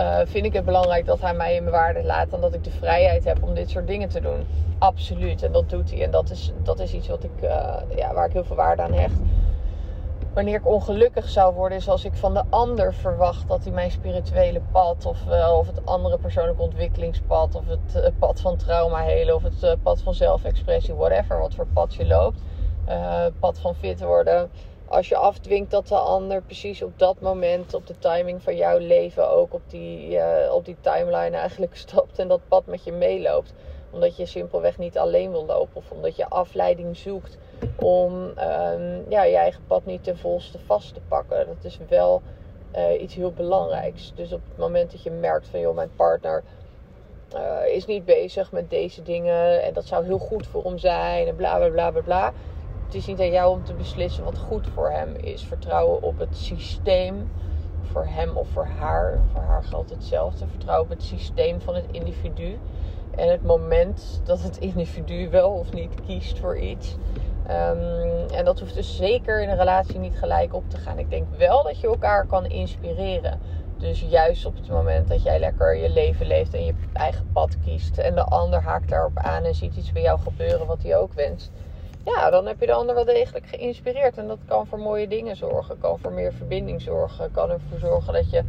uh, 0.00 0.18
vind 0.24 0.44
ik 0.44 0.52
het 0.52 0.64
belangrijk 0.64 1.06
dat 1.06 1.20
hij 1.20 1.34
mij 1.34 1.54
in 1.54 1.62
mijn 1.62 1.74
waarde 1.74 2.04
laat. 2.04 2.32
En 2.32 2.40
dat 2.40 2.54
ik 2.54 2.64
de 2.64 2.70
vrijheid 2.70 3.24
heb 3.24 3.42
om 3.42 3.54
dit 3.54 3.70
soort 3.70 3.86
dingen 3.86 4.08
te 4.08 4.20
doen. 4.20 4.46
Absoluut. 4.78 5.42
En 5.42 5.52
dat 5.52 5.70
doet 5.70 5.90
hij. 5.90 6.02
En 6.02 6.10
dat 6.10 6.30
is, 6.30 6.52
dat 6.62 6.80
is 6.80 6.92
iets 6.92 7.08
wat 7.08 7.24
ik, 7.24 7.42
uh, 7.42 7.74
ja, 7.96 8.14
waar 8.14 8.26
ik 8.26 8.32
heel 8.32 8.44
veel 8.44 8.56
waarde 8.56 8.82
aan 8.82 8.92
hecht. 8.92 9.20
Wanneer 10.38 10.56
ik 10.56 10.66
ongelukkig 10.66 11.28
zou 11.28 11.54
worden, 11.54 11.78
is 11.78 11.88
als 11.88 12.04
ik 12.04 12.14
van 12.14 12.34
de 12.34 12.44
ander 12.48 12.94
verwacht 12.94 13.48
dat 13.48 13.64
hij 13.64 13.72
mijn 13.72 13.90
spirituele 13.90 14.60
pad, 14.72 15.06
of, 15.06 15.18
uh, 15.28 15.54
of 15.58 15.66
het 15.66 15.86
andere 15.86 16.18
persoonlijke 16.18 16.62
ontwikkelingspad, 16.62 17.54
of 17.54 17.66
het 17.92 18.18
pad 18.18 18.40
van 18.40 18.56
trauma 18.56 19.02
helen, 19.02 19.34
of 19.34 19.42
het 19.42 19.82
pad 19.82 20.00
van 20.00 20.14
zelfexpressie, 20.14 20.94
whatever, 20.94 21.38
wat 21.38 21.54
voor 21.54 21.66
pad 21.72 21.94
je 21.94 22.06
loopt, 22.06 22.38
pad 23.40 23.58
van 23.58 23.74
fit 23.74 24.00
worden 24.00 24.50
als 24.88 25.08
je 25.08 25.16
afdwingt 25.16 25.70
dat 25.70 25.88
de 25.88 25.98
ander 25.98 26.42
precies 26.42 26.82
op 26.82 26.98
dat 26.98 27.20
moment, 27.20 27.74
op 27.74 27.86
de 27.86 27.98
timing 27.98 28.42
van 28.42 28.56
jouw 28.56 28.78
leven, 28.78 29.30
ook 29.30 29.54
op 29.54 29.62
die, 29.66 30.18
op 30.52 30.64
die 30.64 30.76
timeline 30.80 31.36
eigenlijk 31.36 31.76
stapt 31.86 32.18
en 32.18 32.28
dat 32.28 32.40
pad 32.48 32.66
met 32.66 32.84
je 32.84 32.92
meeloopt. 32.92 33.52
Omdat 33.90 34.16
je 34.16 34.26
simpelweg 34.26 34.78
niet 34.78 34.98
alleen 34.98 35.30
wil 35.30 35.46
lopen 35.46 35.76
of 35.76 35.90
omdat 35.90 36.16
je 36.16 36.28
afleiding 36.28 36.96
zoekt 36.96 37.38
om 37.76 38.14
um, 38.14 39.04
ja, 39.08 39.22
je 39.24 39.36
eigen 39.36 39.62
pad 39.66 39.84
niet 39.84 40.04
ten 40.04 40.18
volste 40.18 40.58
vast 40.58 40.94
te 40.94 41.00
pakken. 41.08 41.46
Dat 41.46 41.64
is 41.64 41.78
wel 41.88 42.22
uh, 42.76 43.02
iets 43.02 43.14
heel 43.14 43.32
belangrijks. 43.32 44.12
Dus 44.14 44.32
op 44.32 44.40
het 44.48 44.58
moment 44.58 44.90
dat 44.90 45.02
je 45.02 45.10
merkt 45.10 45.48
van 45.48 45.60
joh, 45.60 45.74
mijn 45.74 45.94
partner 45.96 46.42
uh, 47.34 47.74
is 47.74 47.86
niet 47.86 48.04
bezig 48.04 48.52
met 48.52 48.70
deze 48.70 49.02
dingen 49.02 49.62
en 49.62 49.72
dat 49.72 49.86
zou 49.86 50.04
heel 50.04 50.18
goed 50.18 50.46
voor 50.46 50.64
hem 50.64 50.78
zijn 50.78 51.26
en 51.26 51.36
bla 51.36 51.56
bla 51.56 51.68
bla 51.68 51.90
bla 51.90 52.00
bla 52.00 52.32
het 52.88 52.96
is 52.96 53.06
niet 53.06 53.20
aan 53.20 53.30
jou 53.30 53.50
om 53.50 53.64
te 53.64 53.74
beslissen 53.74 54.24
wat 54.24 54.38
goed 54.38 54.66
voor 54.74 54.90
hem 54.90 55.14
is. 55.14 55.42
Vertrouwen 55.42 56.02
op 56.02 56.18
het 56.18 56.36
systeem. 56.36 57.30
Voor 57.92 58.06
hem 58.06 58.36
of 58.36 58.48
voor 58.48 58.66
haar. 58.78 59.20
Voor 59.32 59.42
haar 59.42 59.64
geldt 59.64 59.90
hetzelfde. 59.90 60.46
Vertrouwen 60.46 60.84
op 60.84 60.90
het 60.90 61.02
systeem 61.02 61.60
van 61.60 61.74
het 61.74 61.86
individu. 61.90 62.58
En 63.16 63.28
het 63.28 63.42
moment 63.42 64.20
dat 64.24 64.42
het 64.42 64.58
individu 64.58 65.30
wel 65.30 65.50
of 65.50 65.72
niet 65.72 65.94
kiest 66.06 66.38
voor 66.38 66.58
iets. 66.58 66.96
Um, 67.50 68.28
en 68.34 68.44
dat 68.44 68.60
hoeft 68.60 68.74
dus 68.74 68.96
zeker 68.96 69.42
in 69.42 69.48
een 69.48 69.56
relatie 69.56 69.98
niet 69.98 70.18
gelijk 70.18 70.54
op 70.54 70.70
te 70.70 70.76
gaan. 70.76 70.98
Ik 70.98 71.10
denk 71.10 71.26
wel 71.36 71.62
dat 71.62 71.80
je 71.80 71.86
elkaar 71.86 72.26
kan 72.26 72.46
inspireren. 72.46 73.40
Dus 73.76 74.00
juist 74.00 74.46
op 74.46 74.56
het 74.56 74.68
moment 74.68 75.08
dat 75.08 75.22
jij 75.22 75.38
lekker 75.38 75.76
je 75.76 75.90
leven 75.90 76.26
leeft 76.26 76.54
en 76.54 76.64
je 76.64 76.74
eigen 76.92 77.26
pad 77.32 77.58
kiest. 77.64 77.98
En 77.98 78.14
de 78.14 78.24
ander 78.24 78.62
haakt 78.62 78.88
daarop 78.88 79.18
aan 79.18 79.44
en 79.44 79.54
ziet 79.54 79.76
iets 79.76 79.92
bij 79.92 80.02
jou 80.02 80.20
gebeuren 80.20 80.66
wat 80.66 80.82
hij 80.82 80.96
ook 80.96 81.12
wenst 81.12 81.50
ja, 82.14 82.30
dan 82.30 82.46
heb 82.46 82.60
je 82.60 82.66
de 82.66 82.72
ander 82.72 82.94
wel 82.94 83.04
degelijk 83.04 83.46
geïnspireerd. 83.46 84.18
En 84.18 84.26
dat 84.26 84.38
kan 84.46 84.66
voor 84.66 84.78
mooie 84.78 85.08
dingen 85.08 85.36
zorgen, 85.36 85.78
kan 85.78 85.98
voor 85.98 86.12
meer 86.12 86.32
verbinding 86.32 86.82
zorgen, 86.82 87.30
kan 87.30 87.50
ervoor 87.50 87.78
zorgen 87.78 88.12
dat 88.12 88.30
je 88.30 88.42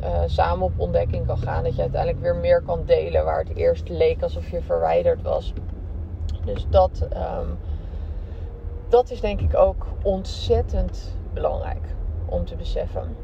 uh, 0.00 0.22
samen 0.26 0.64
op 0.64 0.72
ontdekking 0.76 1.26
kan 1.26 1.38
gaan. 1.38 1.64
Dat 1.64 1.76
je 1.76 1.82
uiteindelijk 1.82 2.22
weer 2.22 2.36
meer 2.36 2.62
kan 2.62 2.84
delen 2.84 3.24
waar 3.24 3.38
het 3.38 3.56
eerst 3.56 3.88
leek 3.88 4.22
alsof 4.22 4.50
je 4.50 4.62
verwijderd 4.62 5.22
was. 5.22 5.52
Dus 6.44 6.66
dat, 6.68 7.08
um, 7.12 7.58
dat 8.88 9.10
is 9.10 9.20
denk 9.20 9.40
ik 9.40 9.56
ook 9.56 9.86
ontzettend 10.02 11.16
belangrijk 11.32 11.84
om 12.26 12.44
te 12.44 12.56
beseffen. 12.56 13.16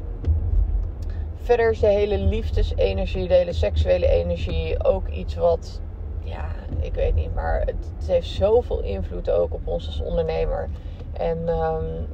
Verder 1.35 1.71
is 1.71 1.79
de 1.79 1.87
hele 1.87 2.17
liefdesenergie, 2.17 3.27
de 3.27 3.33
hele 3.33 3.53
seksuele 3.53 4.07
energie 4.07 4.83
ook 4.83 5.07
iets 5.07 5.35
wat 5.35 5.81
ja, 6.27 6.45
ik 6.79 6.93
weet 6.93 7.15
niet, 7.15 7.33
maar 7.35 7.59
het, 7.59 7.91
het, 7.97 8.07
heeft 8.07 8.27
zoveel 8.27 8.79
invloed 8.79 9.29
ook 9.29 9.53
op 9.53 9.67
ons 9.67 9.87
als 9.87 10.01
ondernemer. 10.01 10.69
En 11.13 11.49
um, 11.49 12.07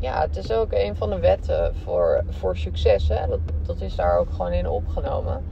ja, 0.00 0.20
het 0.20 0.36
is 0.36 0.52
ook 0.52 0.72
een 0.72 0.96
van 0.96 1.10
de 1.10 1.18
wetten 1.18 1.74
voor, 1.76 2.24
voor 2.28 2.56
succes. 2.56 3.08
Hè? 3.08 3.26
Dat, 3.26 3.40
dat 3.62 3.80
is 3.80 3.94
daar 3.94 4.18
ook 4.18 4.30
gewoon 4.30 4.52
in 4.52 4.68
opgenomen. 4.68 5.44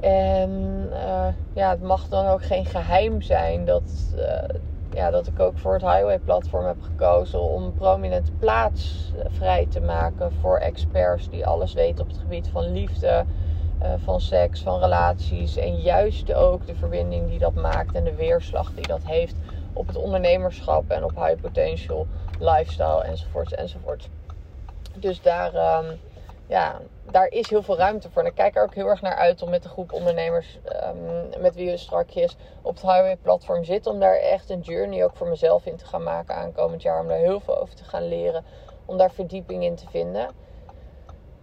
En 0.00 0.50
uh, 0.92 1.26
ja, 1.52 1.70
het 1.70 1.82
mag 1.82 2.08
dan 2.08 2.26
ook 2.26 2.42
geen 2.42 2.64
geheim 2.64 3.20
zijn 3.20 3.64
dat, 3.64 4.14
uh, 4.16 4.58
ja, 4.92 5.10
dat 5.10 5.26
ik 5.26 5.40
ook 5.40 5.58
voor 5.58 5.72
het 5.72 5.82
Highway-platform 5.82 6.66
heb 6.66 6.82
gekozen 6.82 7.40
om 7.40 7.62
een 7.62 7.74
prominente 7.74 8.32
plaats 8.32 9.12
vrij 9.28 9.66
te 9.66 9.80
maken 9.80 10.32
voor 10.32 10.58
experts 10.58 11.28
die 11.30 11.46
alles 11.46 11.72
weten 11.72 12.04
op 12.04 12.10
het 12.10 12.18
gebied 12.18 12.48
van 12.48 12.72
liefde, 12.72 13.24
uh, 13.82 13.92
van 14.04 14.20
seks, 14.20 14.62
van 14.62 14.80
relaties. 14.80 15.56
En 15.56 15.76
juist 15.76 16.32
ook 16.32 16.66
de 16.66 16.74
verbinding 16.74 17.28
die 17.28 17.38
dat 17.38 17.54
maakt 17.54 17.94
en 17.94 18.04
de 18.04 18.14
weerslag 18.14 18.74
die 18.74 18.86
dat 18.86 19.04
heeft 19.04 19.34
op 19.72 19.86
het 19.86 19.96
ondernemerschap 19.96 20.90
en 20.90 21.04
op 21.04 21.14
high 21.14 21.40
potential 21.40 22.06
lifestyle 22.38 23.02
enzovoorts 23.02 23.52
enzovoorts. 23.52 24.08
Dus 24.94 25.22
daar, 25.22 25.78
um, 25.78 26.00
ja, 26.46 26.80
daar 27.10 27.26
is 27.26 27.50
heel 27.50 27.62
veel 27.62 27.76
ruimte 27.76 28.10
voor. 28.10 28.22
En 28.22 28.28
ik 28.28 28.34
kijk 28.34 28.56
er 28.56 28.62
ook 28.62 28.74
heel 28.74 28.86
erg 28.86 29.00
naar 29.00 29.16
uit 29.16 29.42
om 29.42 29.50
met 29.50 29.62
de 29.62 29.68
groep 29.68 29.92
ondernemers 29.92 30.58
um, 30.84 31.40
met 31.40 31.54
wie 31.54 31.70
we 31.70 31.76
strakjes 31.76 32.36
op 32.62 32.74
het 32.74 32.82
Highway 32.82 33.16
platform 33.16 33.64
zitten. 33.64 33.92
Om 33.92 34.00
daar 34.00 34.16
echt 34.16 34.50
een 34.50 34.60
journey 34.60 35.04
ook 35.04 35.16
voor 35.16 35.28
mezelf 35.28 35.66
in 35.66 35.76
te 35.76 35.86
gaan 35.86 36.02
maken 36.02 36.34
aankomend 36.34 36.82
jaar. 36.82 37.00
Om 37.00 37.08
daar 37.08 37.18
heel 37.18 37.40
veel 37.40 37.60
over 37.60 37.74
te 37.74 37.84
gaan 37.84 38.08
leren. 38.08 38.44
Om 38.84 38.96
daar 38.96 39.12
verdieping 39.12 39.64
in 39.64 39.74
te 39.74 39.86
vinden. 39.90 40.28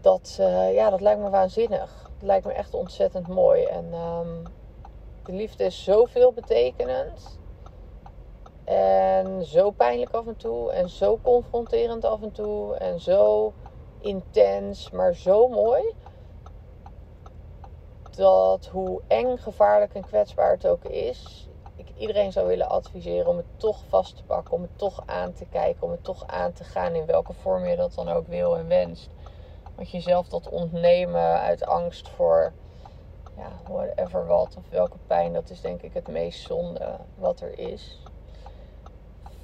Dat, 0.10 0.38
uh, 0.40 0.74
ja, 0.74 0.90
dat 0.90 1.02
lijkt 1.02 1.22
me 1.22 1.30
waanzinnig 1.30 2.10
het 2.20 2.28
lijkt 2.28 2.46
me 2.46 2.54
echt 2.54 2.74
ontzettend 2.74 3.28
mooi. 3.28 3.64
En 3.64 3.94
um, 3.94 4.44
de 5.24 5.32
liefde 5.32 5.64
is 5.64 5.84
zoveel 5.84 6.34
betekenend. 6.34 7.40
En 8.64 9.46
zo 9.46 9.72
pijnlijk 9.72 10.12
af 10.12 10.28
en 10.28 10.36
toe. 10.36 10.72
En 10.72 10.90
zo 10.90 11.20
confronterend 11.22 12.06
af 12.06 12.22
en 12.22 12.32
toe. 12.32 12.76
En 12.76 13.00
zo 13.00 13.54
intens, 14.00 14.90
maar 14.92 15.16
zo 15.16 15.48
mooi. 15.48 15.94
Dat 18.16 18.66
hoe 18.66 19.02
eng, 19.08 19.38
gevaarlijk 19.38 19.94
en 19.94 20.06
kwetsbaar 20.06 20.52
het 20.52 20.68
ook 20.68 20.84
is, 20.84 21.50
ik 21.76 21.88
iedereen 21.98 22.32
zou 22.32 22.48
willen 22.48 22.70
adviseren 22.70 23.28
om 23.28 23.38
het 23.38 23.46
toch 23.58 23.84
vast 23.88 24.16
te 24.16 24.24
pakken, 24.24 24.54
om 24.54 24.62
het 24.62 24.78
toch 24.78 25.04
aan 25.06 25.34
te 25.34 25.46
kijken, 25.46 25.84
om 25.84 25.92
het 25.92 26.04
toch 26.04 26.28
aan 26.28 26.54
te 26.54 26.64
gaan 26.64 26.96
in 26.96 27.06
welke 27.06 27.34
vorm 27.34 27.66
je 27.66 27.76
dat 27.76 27.94
dan 27.94 28.10
ook 28.10 28.28
wil 28.28 28.58
en 28.58 28.68
wenst. 28.68 29.10
Want 29.80 29.92
jezelf 29.92 30.28
dat 30.28 30.50
ontnemen 30.50 31.40
uit 31.40 31.66
angst 31.66 32.10
voor 32.10 32.54
ja, 33.38 33.74
whatever 33.74 34.26
wat 34.26 34.56
of 34.58 34.64
welke 34.70 34.98
pijn, 35.08 35.34
dat 35.34 35.50
is 35.50 35.62
denk 35.62 35.82
ik 35.82 35.94
het 35.94 36.08
meest 36.08 36.46
zonde 36.46 36.96
wat 37.16 37.40
er 37.40 37.60
is. 37.60 38.02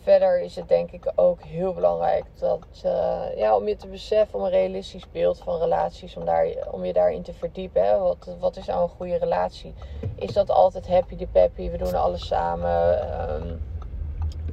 Verder 0.02 0.42
is 0.42 0.56
het 0.56 0.68
denk 0.68 0.92
ik 0.92 1.12
ook 1.16 1.42
heel 1.42 1.74
belangrijk 1.74 2.26
dat, 2.40 2.66
uh, 2.86 3.38
ja, 3.38 3.56
om 3.56 3.68
je 3.68 3.76
te 3.76 3.88
beseffen, 3.88 4.40
om 4.40 4.46
een 4.46 4.52
realistisch 4.52 5.12
beeld 5.12 5.40
van 5.40 5.60
relaties, 5.60 6.18
om, 6.18 6.26
daar, 6.26 6.48
om 6.72 6.86
je 6.86 6.94
daarin 6.94 7.22
te 7.22 7.34
verdiepen. 7.34 7.86
Hè? 7.86 7.98
Wat, 7.98 8.36
wat 8.40 8.58
is 8.58 8.66
nou 8.66 8.84
een 8.84 8.96
goede 8.96 9.18
relatie? 9.18 9.74
Is 10.16 10.34
dat 10.34 10.50
altijd 10.50 10.88
happy 10.88 11.16
de 11.16 11.28
peppy, 11.28 11.70
we 11.70 11.78
doen 11.78 11.96
alles 11.96 12.28
samen, 12.28 13.00
um, 13.32 13.62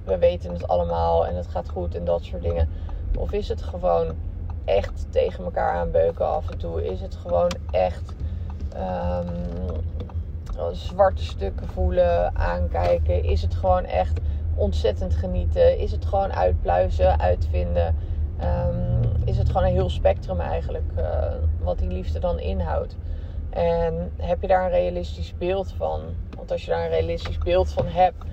we 0.05 0.19
weten 0.19 0.53
het 0.53 0.69
allemaal 0.69 1.27
en 1.27 1.37
het 1.37 1.47
gaat 1.47 1.69
goed 1.69 1.95
en 1.95 2.05
dat 2.05 2.23
soort 2.23 2.43
dingen? 2.43 2.69
Of 3.19 3.33
is 3.33 3.49
het 3.49 3.63
gewoon 3.63 4.15
echt 4.65 5.07
tegen 5.11 5.45
elkaar 5.45 5.75
aanbeuken 5.75 6.27
af 6.27 6.51
en 6.51 6.59
toe. 6.59 6.85
Is 6.85 7.01
het 7.01 7.15
gewoon 7.15 7.51
echt 7.71 8.15
um, 8.77 9.27
zwarte 10.73 11.25
stukken 11.25 11.69
voelen, 11.69 12.37
aankijken. 12.37 13.25
Is 13.25 13.43
het 13.43 13.55
gewoon 13.55 13.85
echt 13.85 14.21
ontzettend 14.55 15.15
genieten. 15.15 15.79
Is 15.79 15.91
het 15.91 16.05
gewoon 16.05 16.33
uitpluizen, 16.33 17.19
uitvinden. 17.19 17.97
Um, 18.69 19.01
is 19.25 19.39
het 19.39 19.47
gewoon 19.47 19.67
een 19.67 19.73
heel 19.73 19.91
spectrum 19.91 20.41
eigenlijk 20.41 20.93
uh, 20.99 21.05
wat 21.61 21.79
die 21.79 21.89
liefde 21.89 22.19
dan 22.19 22.39
inhoudt. 22.39 22.97
En 23.51 24.13
heb 24.17 24.41
je 24.41 24.47
daar 24.47 24.65
een 24.65 24.71
realistisch 24.71 25.35
beeld 25.39 25.73
van? 25.73 26.01
Want 26.37 26.51
als 26.51 26.65
je 26.65 26.71
daar 26.71 26.85
een 26.85 26.91
realistisch 26.91 27.39
beeld 27.39 27.73
van 27.73 27.87
hebt, 27.87 28.25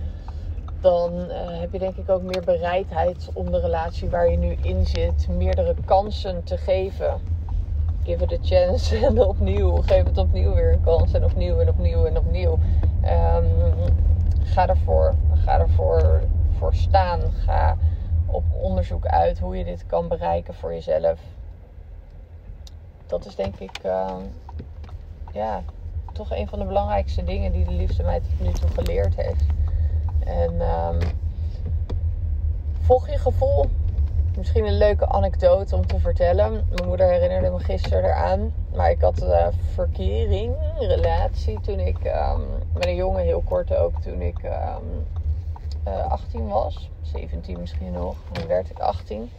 dan 0.81 1.13
uh, 1.13 1.59
heb 1.59 1.71
je 1.71 1.79
denk 1.79 1.95
ik 1.95 2.09
ook 2.09 2.21
meer 2.21 2.43
bereidheid 2.45 3.29
om 3.33 3.51
de 3.51 3.59
relatie 3.59 4.09
waar 4.09 4.29
je 4.29 4.37
nu 4.37 4.57
in 4.61 4.85
zit 4.85 5.27
meerdere 5.27 5.75
kansen 5.85 6.43
te 6.43 6.57
geven. 6.57 7.21
Give 8.03 8.23
it 8.23 8.31
a 8.31 8.37
chance 8.41 8.97
en 9.05 9.21
opnieuw. 9.21 9.75
Geef 9.75 10.03
het 10.03 10.17
opnieuw 10.17 10.53
weer 10.53 10.73
een 10.73 10.83
kans 10.83 11.13
en 11.13 11.23
opnieuw 11.23 11.59
en 11.59 11.69
opnieuw 11.69 12.05
en 12.05 12.17
opnieuw. 12.17 12.59
Um, 13.03 13.47
ga 14.43 14.67
ervoor. 14.67 15.15
Ga 15.33 15.59
ervoor 15.59 16.21
voor 16.57 16.73
staan. 16.73 17.21
Ga 17.45 17.77
op 18.25 18.43
onderzoek 18.61 19.05
uit 19.05 19.39
hoe 19.39 19.57
je 19.57 19.63
dit 19.63 19.85
kan 19.85 20.07
bereiken 20.07 20.53
voor 20.53 20.73
jezelf. 20.73 21.19
Dat 23.07 23.25
is 23.25 23.35
denk 23.35 23.55
ik 23.59 23.79
uh, 23.85 24.15
ja, 25.33 25.61
toch 26.13 26.31
een 26.31 26.47
van 26.47 26.59
de 26.59 26.65
belangrijkste 26.65 27.23
dingen 27.23 27.51
die 27.51 27.65
de 27.65 27.71
liefste 27.71 28.03
mij 28.03 28.19
tot 28.19 28.39
nu 28.39 28.51
toe 28.51 28.69
geleerd 28.69 29.15
heeft. 29.15 29.45
En 30.29 30.61
um, 30.61 30.99
volg 32.81 33.09
je 33.09 33.17
gevoel. 33.17 33.69
Misschien 34.37 34.65
een 34.65 34.77
leuke 34.77 35.07
anekdote 35.07 35.75
om 35.75 35.87
te 35.87 35.99
vertellen. 35.99 36.51
Mijn 36.69 36.87
moeder 36.87 37.07
herinnerde 37.07 37.49
me 37.49 37.59
gisteren 37.59 38.03
eraan. 38.03 38.53
Maar 38.75 38.91
ik 38.91 39.01
had 39.01 39.21
een 39.21 39.53
verkering, 39.73 40.55
relatie, 40.79 41.59
toen 41.61 41.79
ik 41.79 41.97
um, 42.05 42.45
met 42.73 42.85
een 42.85 42.95
jongen 42.95 43.23
heel 43.23 43.41
kort 43.45 43.75
ook, 43.75 44.01
toen 44.01 44.21
ik 44.21 44.43
um, 44.43 45.05
uh, 45.87 46.11
18 46.11 46.47
was. 46.47 46.89
17 47.01 47.59
misschien 47.59 47.91
nog. 47.91 48.15
Dan 48.31 48.47
werd 48.47 48.69
ik 48.69 48.79
18. 48.79 49.29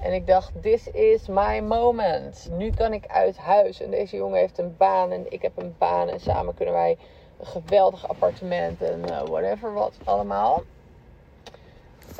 En 0.00 0.12
ik 0.12 0.26
dacht, 0.26 0.52
this 0.62 0.86
is 0.86 1.28
my 1.28 1.60
moment. 1.60 2.48
Nu 2.50 2.70
kan 2.70 2.92
ik 2.92 3.06
uit 3.06 3.36
huis. 3.36 3.80
En 3.80 3.90
deze 3.90 4.16
jongen 4.16 4.38
heeft 4.38 4.58
een 4.58 4.76
baan 4.76 5.10
en 5.10 5.32
ik 5.32 5.42
heb 5.42 5.52
een 5.56 5.74
baan. 5.78 6.08
En 6.08 6.20
samen 6.20 6.54
kunnen 6.54 6.74
wij 6.74 6.98
een 7.38 7.46
geweldig 7.46 8.08
appartement 8.08 8.82
en 8.82 9.00
uh, 9.08 9.22
whatever 9.24 9.72
wat 9.72 9.94
allemaal. 10.04 10.62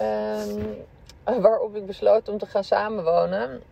Um, 0.00 0.76
waarop 1.42 1.76
ik 1.76 1.87
besloot 1.87 2.28
om 2.28 2.38
te 2.38 2.46
gaan 2.46 2.64
samenwonen. 2.64 3.62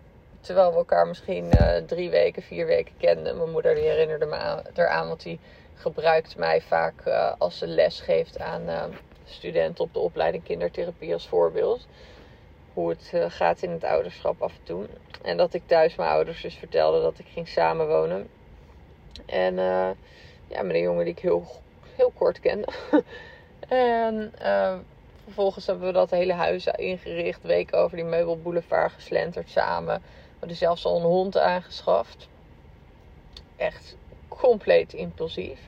Terwijl 0.41 0.71
we 0.71 0.77
elkaar 0.77 1.07
misschien 1.07 1.45
uh, 1.61 1.77
drie 1.77 2.11
weken, 2.11 2.43
vier 2.43 2.67
weken 2.67 2.95
kenden. 2.99 3.37
Mijn 3.37 3.51
moeder 3.51 3.75
die 3.75 3.85
herinnerde 3.85 4.27
me 4.27 4.37
aan, 4.37 4.63
eraan, 4.75 5.09
want 5.09 5.23
die 5.23 5.41
gebruikt 5.75 6.37
mij 6.37 6.61
vaak 6.61 7.07
uh, 7.07 7.33
als 7.39 7.59
ze 7.59 7.67
les 7.67 8.01
geeft 8.01 8.39
aan 8.39 8.63
studenten 9.25 9.85
op 9.85 9.93
de 9.93 9.99
opleiding 9.99 10.45
kindertherapie 10.45 11.13
als 11.13 11.29
voorbeeld 11.29 11.87
hoe 12.79 12.89
het 12.89 13.11
uh, 13.15 13.25
gaat 13.29 13.63
in 13.63 13.71
het 13.71 13.85
ouderschap 13.85 14.43
af 14.43 14.53
en 14.53 14.63
toe. 14.63 14.87
En 15.23 15.37
dat 15.37 15.55
ik 15.55 15.63
thuis 15.67 15.97
mijn 15.97 16.11
ouders 16.11 16.43
dus 16.43 16.55
vertelde 16.55 17.01
dat 17.01 17.19
ik 17.19 17.27
ging 17.33 17.49
samenwonen. 17.49 18.29
En 19.27 19.55
uh, 19.55 19.91
ja, 20.47 20.63
met 20.63 20.75
een 20.75 20.81
jongen 20.81 21.05
die 21.05 21.13
ik 21.13 21.19
heel, 21.19 21.47
heel 21.97 22.13
kort 22.15 22.41
kende. 22.41 22.69
en 23.69 24.33
uh, 24.43 24.75
vervolgens 25.25 25.67
hebben 25.67 25.87
we 25.87 25.93
dat 25.93 26.11
hele 26.11 26.33
huis 26.33 26.67
ingericht. 26.67 27.43
Weken 27.43 27.79
over 27.79 27.97
die 27.97 28.07
meubelboulevard 28.07 28.93
geslenterd 28.93 29.51
samen. 29.51 29.95
We 29.95 30.37
hadden 30.39 30.57
zelfs 30.57 30.85
al 30.85 30.97
een 30.97 31.03
hond 31.03 31.39
aangeschaft. 31.39 32.29
Echt 33.57 33.97
compleet 34.29 34.93
impulsief. 34.93 35.61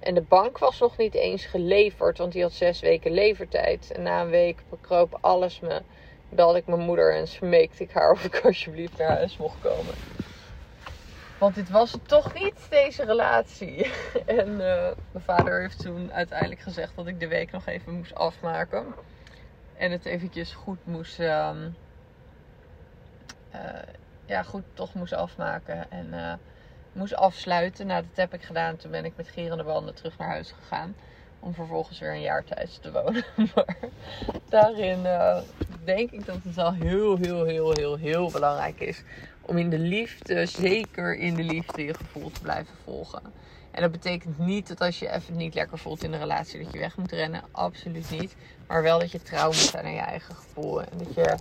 En 0.00 0.14
de 0.14 0.22
bank 0.22 0.58
was 0.58 0.78
nog 0.78 0.96
niet 0.96 1.14
eens 1.14 1.44
geleverd, 1.44 2.18
want 2.18 2.32
die 2.32 2.42
had 2.42 2.52
zes 2.52 2.80
weken 2.80 3.12
levertijd. 3.12 3.92
En 3.94 4.02
na 4.02 4.20
een 4.20 4.30
week 4.30 4.62
bekroop 4.70 5.18
alles 5.20 5.60
me 5.60 5.82
belde 6.34 6.58
ik 6.58 6.66
mijn 6.66 6.80
moeder 6.80 7.14
en 7.14 7.28
smeekte 7.28 7.82
ik 7.82 7.90
haar 7.90 8.10
of 8.10 8.24
ik 8.24 8.40
alsjeblieft 8.44 8.98
naar 8.98 9.08
huis 9.08 9.36
mocht 9.36 9.60
komen. 9.60 9.94
Want 11.38 11.54
dit 11.54 11.70
was 11.70 11.96
toch 12.06 12.34
niet, 12.34 12.66
deze 12.70 13.04
relatie. 13.04 13.90
En 14.26 14.48
uh, 14.48 14.90
mijn 15.12 15.24
vader 15.24 15.60
heeft 15.60 15.78
toen 15.82 16.12
uiteindelijk 16.12 16.60
gezegd 16.60 16.96
dat 16.96 17.06
ik 17.06 17.20
de 17.20 17.28
week 17.28 17.50
nog 17.50 17.66
even 17.66 17.92
moest 17.92 18.14
afmaken. 18.14 18.94
En 19.76 19.90
het 19.90 20.04
eventjes 20.04 20.52
goed 20.52 20.86
moest... 20.86 21.20
Uh, 21.20 21.50
uh, 23.54 23.60
ja, 24.26 24.42
goed 24.42 24.62
toch 24.72 24.94
moest 24.94 25.12
afmaken. 25.12 25.90
En 25.90 26.06
uh, 26.12 26.32
moest 26.92 27.14
afsluiten. 27.14 27.86
Nou, 27.86 28.02
dat 28.02 28.16
heb 28.16 28.34
ik 28.34 28.42
gedaan. 28.42 28.76
Toen 28.76 28.90
ben 28.90 29.04
ik 29.04 29.16
met 29.16 29.28
gierende 29.28 29.64
banden 29.64 29.94
terug 29.94 30.18
naar 30.18 30.28
huis 30.28 30.52
gegaan. 30.52 30.94
Om 31.44 31.54
vervolgens 31.54 31.98
weer 31.98 32.10
een 32.10 32.20
jaar 32.20 32.44
thuis 32.44 32.78
te 32.80 32.92
wonen. 32.92 33.24
maar 33.54 33.76
daarin 34.48 35.06
denk 35.84 36.10
ik 36.10 36.26
dat 36.26 36.36
het 36.44 36.54
wel 36.54 36.72
heel, 36.72 37.16
heel, 37.16 37.44
heel, 37.44 37.72
heel, 37.72 37.96
heel 37.96 38.30
belangrijk 38.30 38.80
is. 38.80 39.02
Om 39.40 39.58
in 39.58 39.70
de 39.70 39.78
liefde, 39.78 40.46
zeker 40.46 41.16
in 41.16 41.34
de 41.34 41.42
liefde, 41.42 41.84
je 41.84 41.94
gevoel 41.94 42.30
te 42.30 42.40
blijven 42.40 42.74
volgen. 42.84 43.22
En 43.70 43.82
dat 43.82 43.90
betekent 43.90 44.38
niet 44.38 44.68
dat 44.68 44.80
als 44.80 44.98
je 44.98 45.10
even 45.10 45.36
niet 45.36 45.54
lekker 45.54 45.78
voelt 45.78 46.02
in 46.02 46.10
de 46.10 46.18
relatie, 46.18 46.62
dat 46.62 46.72
je 46.72 46.78
weg 46.78 46.96
moet 46.96 47.12
rennen. 47.12 47.42
Absoluut 47.50 48.10
niet. 48.10 48.36
Maar 48.66 48.82
wel 48.82 48.98
dat 48.98 49.12
je 49.12 49.22
trouw 49.22 49.46
moet 49.46 49.54
zijn 49.54 49.84
aan 49.84 49.92
je 49.92 50.00
eigen 50.00 50.34
gevoel. 50.34 50.82
En 50.82 50.98
dat 50.98 51.14
je 51.14 51.36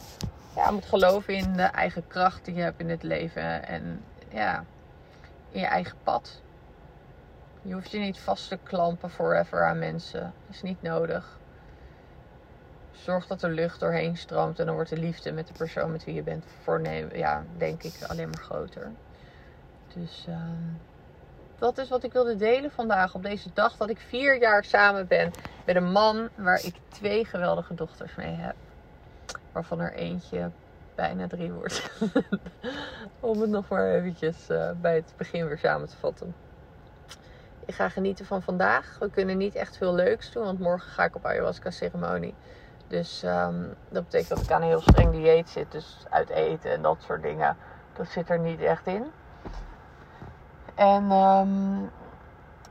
ja, 0.55 0.71
moet 0.71 0.85
geloven 0.85 1.35
in 1.35 1.53
de 1.53 1.61
eigen 1.61 2.07
kracht 2.07 2.45
die 2.45 2.55
je 2.55 2.61
hebt 2.61 2.79
in 2.79 2.89
het 2.89 3.03
leven. 3.03 3.67
En 3.67 4.03
ja, 4.29 4.65
in 5.51 5.59
je 5.59 5.65
eigen 5.65 5.97
pad. 6.03 6.41
Je 7.65 7.73
hoeft 7.73 7.91
je 7.91 7.99
niet 7.99 8.19
vast 8.19 8.47
te 8.47 8.57
klampen 8.63 9.09
forever 9.09 9.63
aan 9.65 9.79
mensen. 9.79 10.33
Is 10.49 10.61
niet 10.61 10.81
nodig. 10.81 11.39
Zorg 12.91 13.27
dat 13.27 13.41
er 13.41 13.49
lucht 13.49 13.79
doorheen 13.79 14.17
stroomt 14.17 14.59
en 14.59 14.65
dan 14.65 14.75
wordt 14.75 14.89
de 14.89 14.97
liefde 14.97 15.31
met 15.31 15.47
de 15.47 15.53
persoon 15.53 15.91
met 15.91 16.03
wie 16.03 16.15
je 16.15 16.23
bent 16.23 16.45
voornemen, 16.63 17.17
ja, 17.17 17.43
denk 17.57 17.83
ik, 17.83 17.93
alleen 18.07 18.29
maar 18.29 18.43
groter. 18.43 18.91
Dus 19.93 20.25
uh, 20.29 20.35
dat 21.57 21.77
is 21.77 21.89
wat 21.89 22.03
ik 22.03 22.13
wilde 22.13 22.35
delen 22.35 22.71
vandaag 22.71 23.15
op 23.15 23.23
deze 23.23 23.49
dag 23.53 23.77
dat 23.77 23.89
ik 23.89 23.99
vier 23.99 24.39
jaar 24.39 24.63
samen 24.63 25.07
ben 25.07 25.31
met 25.65 25.75
een 25.75 25.91
man 25.91 26.29
waar 26.35 26.63
ik 26.63 26.75
twee 26.87 27.25
geweldige 27.25 27.73
dochters 27.73 28.15
mee 28.15 28.35
heb. 28.35 28.55
Waarvan 29.51 29.79
er 29.79 29.93
eentje 29.93 30.51
bijna 30.95 31.27
drie 31.27 31.51
wordt. 31.51 31.91
Om 33.19 33.41
het 33.41 33.49
nog 33.49 33.67
maar 33.69 33.89
eventjes 33.89 34.49
uh, 34.49 34.71
bij 34.81 34.95
het 34.95 35.13
begin 35.17 35.47
weer 35.47 35.57
samen 35.57 35.87
te 35.87 35.97
vatten. 35.97 36.35
Ik 37.65 37.75
ga 37.75 37.89
genieten 37.89 38.25
van 38.25 38.41
vandaag. 38.41 38.97
We 38.99 39.09
kunnen 39.09 39.37
niet 39.37 39.55
echt 39.55 39.77
veel 39.77 39.93
leuks 39.93 40.31
doen, 40.31 40.43
want 40.43 40.59
morgen 40.59 40.91
ga 40.91 41.03
ik 41.03 41.15
op 41.15 41.25
ayahuasca 41.25 41.71
ceremonie. 41.71 42.33
Dus 42.87 43.23
um, 43.23 43.73
dat 43.89 44.03
betekent 44.03 44.29
dat 44.29 44.39
ik 44.39 44.51
aan 44.51 44.61
een 44.61 44.67
heel 44.67 44.81
streng 44.81 45.11
dieet 45.11 45.49
zit. 45.49 45.71
Dus 45.71 45.97
uit 46.09 46.29
eten 46.29 46.71
en 46.71 46.81
dat 46.81 47.03
soort 47.05 47.21
dingen. 47.21 47.57
Dat 47.93 48.07
zit 48.07 48.29
er 48.29 48.39
niet 48.39 48.61
echt 48.61 48.87
in. 48.87 49.05
En 50.75 51.11
um, 51.11 51.91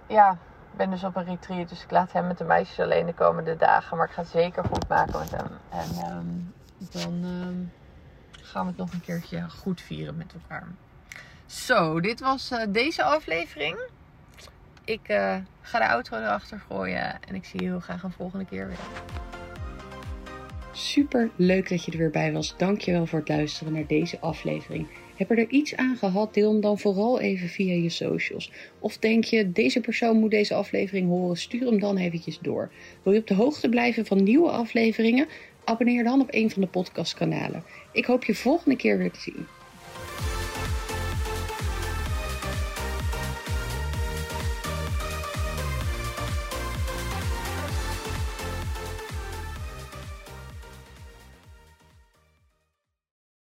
ja, 0.07 0.31
ik 0.31 0.77
ben 0.77 0.91
dus 0.91 1.05
op 1.05 1.17
een 1.17 1.25
retreat. 1.25 1.69
Dus 1.69 1.83
ik 1.83 1.91
laat 1.91 2.13
hem 2.13 2.27
met 2.27 2.39
de 2.39 2.45
meisjes 2.45 2.81
alleen 2.81 3.07
de 3.07 3.15
komende 3.15 3.57
dagen. 3.57 3.97
Maar 3.97 4.07
ik 4.07 4.13
ga 4.13 4.21
het 4.21 4.31
zeker 4.31 4.65
goed 4.65 4.89
maken 4.89 5.19
met 5.19 5.31
hem. 5.31 5.49
En 5.69 6.17
um, 6.17 6.55
dan 6.93 7.71
gaan 8.31 8.63
we 8.63 8.69
het 8.69 8.77
nog 8.77 8.93
een 8.93 9.01
keertje 9.01 9.51
goed 9.51 9.81
vieren 9.81 10.17
met 10.17 10.33
elkaar. 10.33 10.67
Zo, 11.47 12.01
dit 12.01 12.21
was 12.21 12.51
uh, 12.51 12.63
deze 12.69 13.03
aflevering. 13.03 13.79
Ik 14.85 15.09
uh, 15.09 15.37
ga 15.61 15.79
de 15.79 15.89
outro 15.89 16.17
erachter 16.17 16.63
gooien. 16.69 17.23
En 17.29 17.35
ik 17.35 17.45
zie 17.45 17.61
je 17.61 17.67
heel 17.67 17.81
graag 17.81 18.03
een 18.03 18.13
volgende 18.13 18.45
keer 18.45 18.67
weer. 18.67 18.79
Super 20.73 21.31
leuk 21.37 21.69
dat 21.69 21.85
je 21.85 21.93
er 21.93 21.99
weer 21.99 22.11
bij 22.11 22.33
was. 22.33 22.57
Dankjewel 22.57 23.07
voor 23.07 23.19
het 23.19 23.29
luisteren 23.29 23.73
naar 23.73 23.87
deze 23.87 24.21
aflevering. 24.21 24.87
Heb 25.17 25.29
je 25.29 25.35
er 25.35 25.49
iets 25.49 25.77
aan 25.77 25.97
gehad? 25.97 26.35
Deel 26.35 26.53
hem 26.53 26.61
dan 26.61 26.79
vooral 26.79 27.21
even 27.21 27.49
via 27.49 27.75
je 27.75 27.89
socials. 27.89 28.53
Of 28.79 28.99
denk 28.99 29.25
je, 29.25 29.53
deze 29.53 29.81
persoon 29.81 30.17
moet 30.17 30.31
deze 30.31 30.55
aflevering 30.55 31.09
horen? 31.09 31.37
Stuur 31.37 31.67
hem 31.67 31.81
dan 31.81 31.97
eventjes 31.97 32.39
door. 32.39 32.71
Wil 33.03 33.13
je 33.13 33.19
op 33.19 33.27
de 33.27 33.35
hoogte 33.35 33.69
blijven 33.69 34.07
van 34.07 34.23
nieuwe 34.23 34.51
afleveringen? 34.51 35.29
Abonneer 35.65 36.05
dan 36.05 36.21
op 36.21 36.29
een 36.31 36.51
van 36.51 36.63
de 36.63 36.69
podcastkanalen. 36.69 37.65
Ik 37.93 38.05
hoop 38.05 38.25
je 38.25 38.35
volgende 38.35 38.77
keer 38.77 38.99
weer 38.99 39.11
te 39.11 39.21
zien. 39.21 39.47